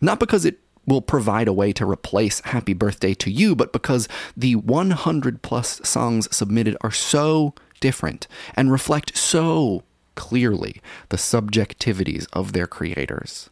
Not 0.00 0.18
because 0.18 0.44
it 0.44 0.58
will 0.86 1.02
provide 1.02 1.48
a 1.48 1.52
way 1.52 1.72
to 1.72 1.88
replace 1.88 2.40
Happy 2.40 2.72
Birthday 2.72 3.14
to 3.14 3.30
You, 3.30 3.54
but 3.54 3.72
because 3.72 4.08
the 4.36 4.56
100 4.56 5.42
plus 5.42 5.80
songs 5.84 6.34
submitted 6.34 6.76
are 6.82 6.90
so 6.90 7.54
different 7.80 8.26
and 8.54 8.72
reflect 8.72 9.16
so 9.16 9.82
clearly 10.14 10.80
the 11.08 11.16
subjectivities 11.16 12.26
of 12.32 12.52
their 12.52 12.66
creators. 12.66 13.50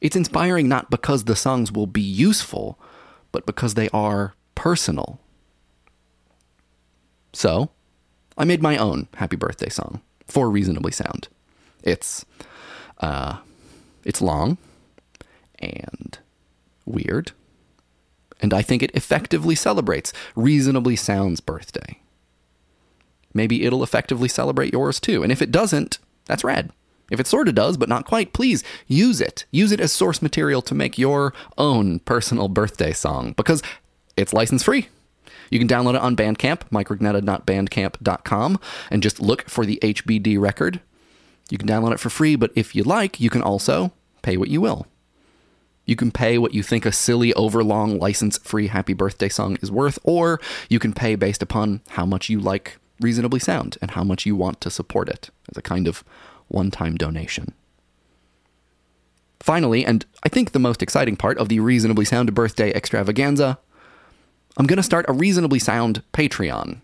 It's 0.00 0.16
inspiring 0.16 0.68
not 0.68 0.90
because 0.90 1.24
the 1.24 1.36
songs 1.36 1.72
will 1.72 1.86
be 1.86 2.02
useful, 2.02 2.78
but 3.32 3.46
because 3.46 3.74
they 3.74 3.88
are 3.90 4.34
personal. 4.54 5.20
So, 7.32 7.70
I 8.38 8.44
made 8.44 8.62
my 8.62 8.76
own 8.76 9.08
happy 9.14 9.36
birthday 9.36 9.68
song 9.68 10.02
for 10.26 10.50
Reasonably 10.50 10.92
Sound. 10.92 11.28
It's 11.82 12.24
uh 12.98 13.38
it's 14.04 14.22
long 14.22 14.58
and 15.58 16.18
weird. 16.84 17.32
And 18.40 18.52
I 18.52 18.62
think 18.62 18.82
it 18.82 18.94
effectively 18.94 19.54
celebrates 19.54 20.12
Reasonably 20.34 20.96
Sound's 20.96 21.40
birthday. 21.40 22.00
Maybe 23.32 23.64
it'll 23.64 23.82
effectively 23.82 24.28
celebrate 24.28 24.72
yours 24.72 25.00
too. 25.00 25.22
And 25.22 25.30
if 25.30 25.42
it 25.42 25.50
doesn't, 25.50 25.98
that's 26.26 26.44
rad. 26.44 26.70
If 27.10 27.20
it 27.20 27.26
sort 27.26 27.48
of 27.48 27.54
does, 27.54 27.76
but 27.76 27.88
not 27.88 28.04
quite, 28.04 28.32
please 28.32 28.64
use 28.86 29.20
it. 29.20 29.44
Use 29.50 29.72
it 29.72 29.80
as 29.80 29.92
source 29.92 30.20
material 30.20 30.60
to 30.62 30.74
make 30.74 30.98
your 30.98 31.32
own 31.56 32.00
personal 32.00 32.48
birthday 32.48 32.92
song 32.92 33.32
because 33.36 33.62
it's 34.16 34.32
license 34.32 34.62
free. 34.62 34.88
You 35.50 35.60
can 35.60 35.68
download 35.68 35.94
it 35.94 36.00
on 36.00 36.16
Bandcamp, 36.16 36.68
mikerugnetta.bandcamp.com, 36.70 38.58
and 38.90 39.02
just 39.02 39.20
look 39.20 39.48
for 39.48 39.64
the 39.64 39.78
HBD 39.82 40.40
record. 40.40 40.80
You 41.50 41.58
can 41.58 41.68
download 41.68 41.92
it 41.92 42.00
for 42.00 42.10
free, 42.10 42.34
but 42.34 42.50
if 42.56 42.74
you 42.74 42.82
like, 42.82 43.20
you 43.20 43.30
can 43.30 43.42
also 43.42 43.92
pay 44.22 44.36
what 44.36 44.48
you 44.48 44.60
will. 44.60 44.88
You 45.86 45.94
can 45.94 46.10
pay 46.10 46.36
what 46.36 46.52
you 46.52 46.62
think 46.62 46.84
a 46.84 46.92
silly, 46.92 47.32
overlong, 47.34 47.98
license 47.98 48.38
free 48.38 48.66
happy 48.66 48.92
birthday 48.92 49.28
song 49.28 49.56
is 49.62 49.70
worth, 49.70 49.98
or 50.02 50.40
you 50.68 50.80
can 50.80 50.92
pay 50.92 51.14
based 51.14 51.42
upon 51.42 51.80
how 51.90 52.04
much 52.04 52.28
you 52.28 52.40
like 52.40 52.78
Reasonably 53.00 53.38
Sound 53.38 53.78
and 53.80 53.92
how 53.92 54.02
much 54.02 54.26
you 54.26 54.34
want 54.34 54.60
to 54.62 54.70
support 54.70 55.08
it 55.08 55.30
as 55.48 55.56
a 55.56 55.62
kind 55.62 55.86
of 55.86 56.02
one 56.48 56.70
time 56.72 56.96
donation. 56.96 57.54
Finally, 59.38 59.84
and 59.84 60.04
I 60.24 60.28
think 60.28 60.50
the 60.50 60.58
most 60.58 60.82
exciting 60.82 61.14
part 61.14 61.38
of 61.38 61.48
the 61.48 61.60
Reasonably 61.60 62.04
Sound 62.04 62.34
birthday 62.34 62.72
extravaganza, 62.72 63.58
I'm 64.56 64.66
going 64.66 64.78
to 64.78 64.82
start 64.82 65.06
a 65.08 65.12
Reasonably 65.12 65.60
Sound 65.60 66.02
Patreon. 66.12 66.80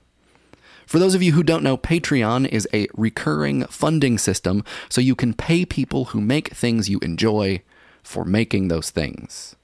For 0.87 0.99
those 0.99 1.15
of 1.15 1.23
you 1.23 1.33
who 1.33 1.43
don't 1.43 1.65
know, 1.65 1.77
Patreon 1.77 2.47
is 2.49 2.69
a 2.73 2.87
recurring 2.95 3.65
funding 3.65 4.19
system 4.19 4.63
so 4.89 5.01
you 5.01 5.17
can 5.17 5.35
pay 5.35 5.65
people 5.65 6.07
who 6.07 6.21
make 6.21 6.51
things 6.51 6.89
you 6.89 6.99
enjoy 7.01 7.63
for 8.03 8.25
making 8.25 8.69
those 8.69 8.91
things. 8.91 9.57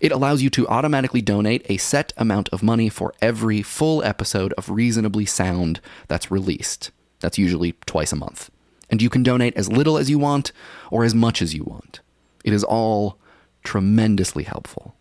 It 0.00 0.12
allows 0.12 0.42
you 0.42 0.50
to 0.50 0.68
automatically 0.68 1.22
donate 1.22 1.66
a 1.68 1.76
set 1.76 2.12
amount 2.16 2.48
of 2.50 2.62
money 2.62 2.88
for 2.88 3.14
every 3.20 3.62
full 3.62 4.02
episode 4.04 4.52
of 4.54 4.70
Reasonably 4.70 5.26
Sound 5.26 5.80
that's 6.06 6.30
released. 6.30 6.90
That's 7.20 7.38
usually 7.38 7.72
twice 7.86 8.12
a 8.12 8.16
month. 8.16 8.50
And 8.90 9.02
you 9.02 9.10
can 9.10 9.22
donate 9.22 9.56
as 9.56 9.70
little 9.70 9.98
as 9.98 10.08
you 10.08 10.18
want 10.18 10.52
or 10.90 11.04
as 11.04 11.14
much 11.14 11.42
as 11.42 11.54
you 11.54 11.64
want. 11.64 12.00
It 12.44 12.52
is 12.52 12.64
all 12.64 13.18
tremendously 13.64 14.44
helpful. 14.44 14.94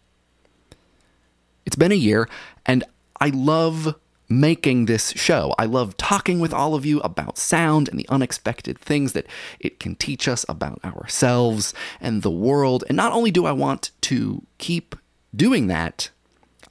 It's 1.65 1.75
been 1.75 1.91
a 1.91 1.95
year, 1.95 2.27
and 2.65 2.83
I 3.19 3.29
love 3.29 3.95
making 4.29 4.85
this 4.85 5.11
show. 5.11 5.53
I 5.57 5.65
love 5.65 5.95
talking 5.97 6.39
with 6.39 6.53
all 6.53 6.75
of 6.75 6.85
you 6.85 6.99
about 6.99 7.37
sound 7.37 7.87
and 7.87 7.99
the 7.99 8.09
unexpected 8.09 8.77
things 8.77 9.13
that 9.13 9.27
it 9.59 9.79
can 9.79 9.95
teach 9.95 10.27
us 10.27 10.45
about 10.49 10.83
ourselves 10.83 11.73
and 12.01 12.21
the 12.21 12.31
world. 12.31 12.83
And 12.87 12.97
not 12.97 13.13
only 13.13 13.31
do 13.31 13.45
I 13.45 13.51
want 13.51 13.91
to 14.01 14.43
keep 14.57 14.95
doing 15.35 15.67
that, 15.67 16.09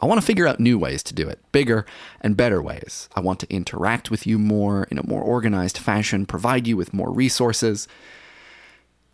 I 0.00 0.06
want 0.06 0.20
to 0.20 0.26
figure 0.26 0.46
out 0.46 0.60
new 0.60 0.78
ways 0.78 1.02
to 1.04 1.14
do 1.14 1.26
it, 1.28 1.40
bigger 1.52 1.86
and 2.20 2.36
better 2.36 2.60
ways. 2.60 3.08
I 3.14 3.20
want 3.20 3.40
to 3.40 3.52
interact 3.52 4.10
with 4.10 4.26
you 4.26 4.38
more 4.38 4.84
in 4.90 4.98
a 4.98 5.06
more 5.06 5.22
organized 5.22 5.78
fashion, 5.78 6.26
provide 6.26 6.66
you 6.66 6.76
with 6.76 6.92
more 6.92 7.10
resources. 7.10 7.88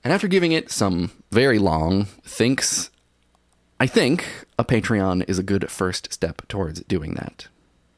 And 0.02 0.12
after 0.12 0.26
giving 0.26 0.50
it 0.50 0.72
some 0.72 1.12
very 1.30 1.60
long 1.60 2.06
thinks, 2.24 2.90
I 3.78 3.86
think 3.86 4.46
a 4.58 4.64
Patreon 4.64 5.28
is 5.28 5.38
a 5.38 5.44
good 5.44 5.70
first 5.70 6.12
step 6.12 6.42
towards 6.48 6.80
doing 6.82 7.14
that. 7.14 7.46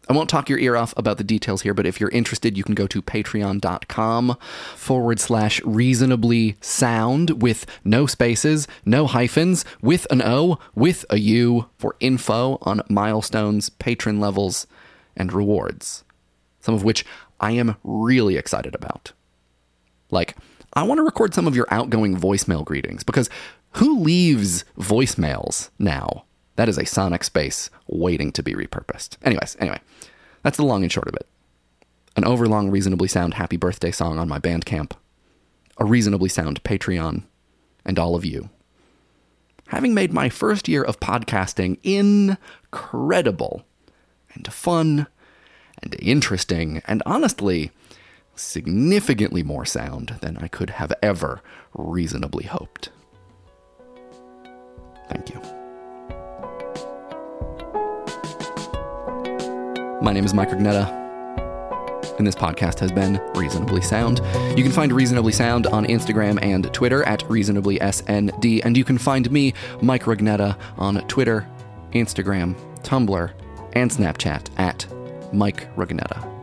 I 0.09 0.13
won't 0.13 0.29
talk 0.29 0.49
your 0.49 0.59
ear 0.59 0.77
off 0.77 0.93
about 0.97 1.17
the 1.17 1.25
details 1.25 1.63
here, 1.63 1.73
but 1.73 1.87
if 1.87 1.99
you're 1.99 2.11
interested, 2.11 2.57
you 2.57 2.65
can 2.65 2.75
go 2.75 2.87
to 2.87 3.01
patreon.com 3.01 4.37
forward 4.77 5.19
slash 5.19 5.63
reasonably 5.65 6.57
sound 6.61 7.43
with 7.43 7.65
no 7.85 8.07
spaces, 8.07 8.69
no 8.85 9.07
hyphens, 9.07 9.65
with 9.81 10.07
an 10.11 10.21
O, 10.23 10.59
with 10.75 11.07
a 11.09 11.19
U 11.19 11.69
for 11.79 11.97
info 12.01 12.59
on 12.63 12.83
milestones, 12.91 13.71
patron 13.71 14.21
levels, 14.21 14.67
and 15.17 15.33
rewards. 15.33 16.05
Some 16.61 16.75
of 16.75 16.85
which 16.85 17.05
I 17.41 17.53
am 17.53 17.77
really 17.83 18.37
excited 18.37 18.75
about. 18.75 19.13
Like, 20.11 20.37
I 20.75 20.83
want 20.83 20.99
to 20.99 21.03
record 21.03 21.35
some 21.35 21.47
of 21.47 21.57
your 21.57 21.67
outgoing 21.71 22.17
voicemail 22.17 22.65
greetings 22.65 23.05
because 23.05 23.31
who 23.73 24.01
leaves 24.01 24.65
voicemails 24.79 25.71
now? 25.79 26.25
That 26.57 26.69
is 26.69 26.79
a 26.79 26.87
sonic 26.87 27.25
space 27.25 27.71
waiting 27.89 28.33
to 28.33 28.43
be 28.43 28.55
repurposed. 28.55 29.17
Anyways, 29.23 29.57
anyway, 29.59 29.81
that's 30.43 30.57
the 30.57 30.65
long 30.65 30.83
and 30.83 30.93
short 30.93 31.09
of 31.09 31.15
it. 31.15 31.27
An 32.17 32.25
overlong, 32.25 32.71
reasonably 32.71 33.09
sound 33.09 33.35
happy 33.35 33.57
birthday 33.57 33.91
song 33.91 34.19
on 34.19 34.29
my 34.29 34.39
Bandcamp, 34.39 34.93
a 35.79 35.85
reasonably 35.85 36.29
sound 36.29 36.63
Patreon, 36.63 37.25
and 37.85 37.99
all 37.99 38.15
of 38.15 38.25
you. 38.25 38.51
Having 39.69 39.95
made 39.95 40.13
my 40.13 40.29
first 40.29 40.69
year 40.69 40.83
of 40.83 41.01
podcasting 41.01 41.79
incredible 41.83 43.65
and 44.35 44.53
fun 44.53 45.07
and 45.83 45.97
interesting 45.99 46.83
and 46.87 47.03
honestly 47.05 47.73
significantly 48.37 49.43
more 49.43 49.65
sound 49.65 50.19
than 50.21 50.37
I 50.37 50.49
could 50.49 50.71
have 50.71 50.93
ever 51.03 51.41
reasonably 51.73 52.45
hoped. 52.45 52.91
Thank 55.09 55.31
you. 55.31 55.64
My 60.05 60.13
name 60.13 60.27
is 60.27 60.35
Mike 60.35 60.51
Rugnetta, 60.51 60.87
and 62.19 62.27
this 62.27 62.35
podcast 62.35 62.79
has 62.81 62.93
been 62.93 63.19
Reasonably 63.35 63.81
Sound. 63.81 64.21
You 64.55 64.63
can 64.63 64.71
find 64.71 64.93
Reasonably 64.93 65.33
Sound 65.33 65.67
on 65.67 65.87
Instagram 65.87 66.39
and 66.43 66.71
Twitter 66.75 67.03
at 67.05 67.21
ReasonablySND, 67.21 68.61
and 68.67 68.77
you 68.77 68.85
can 68.85 68.99
find 68.99 69.31
me, 69.31 69.55
Mike 69.81 70.03
Rugnetta, 70.03 70.59
on 70.77 70.97
Twitter, 71.09 71.49
Instagram, 71.93 72.55
Tumblr, 72.83 73.33
and 73.73 73.91
Snapchat 73.91 74.51
at 74.59 74.87
Mike 75.33 75.75
Rugnetta. 75.75 76.34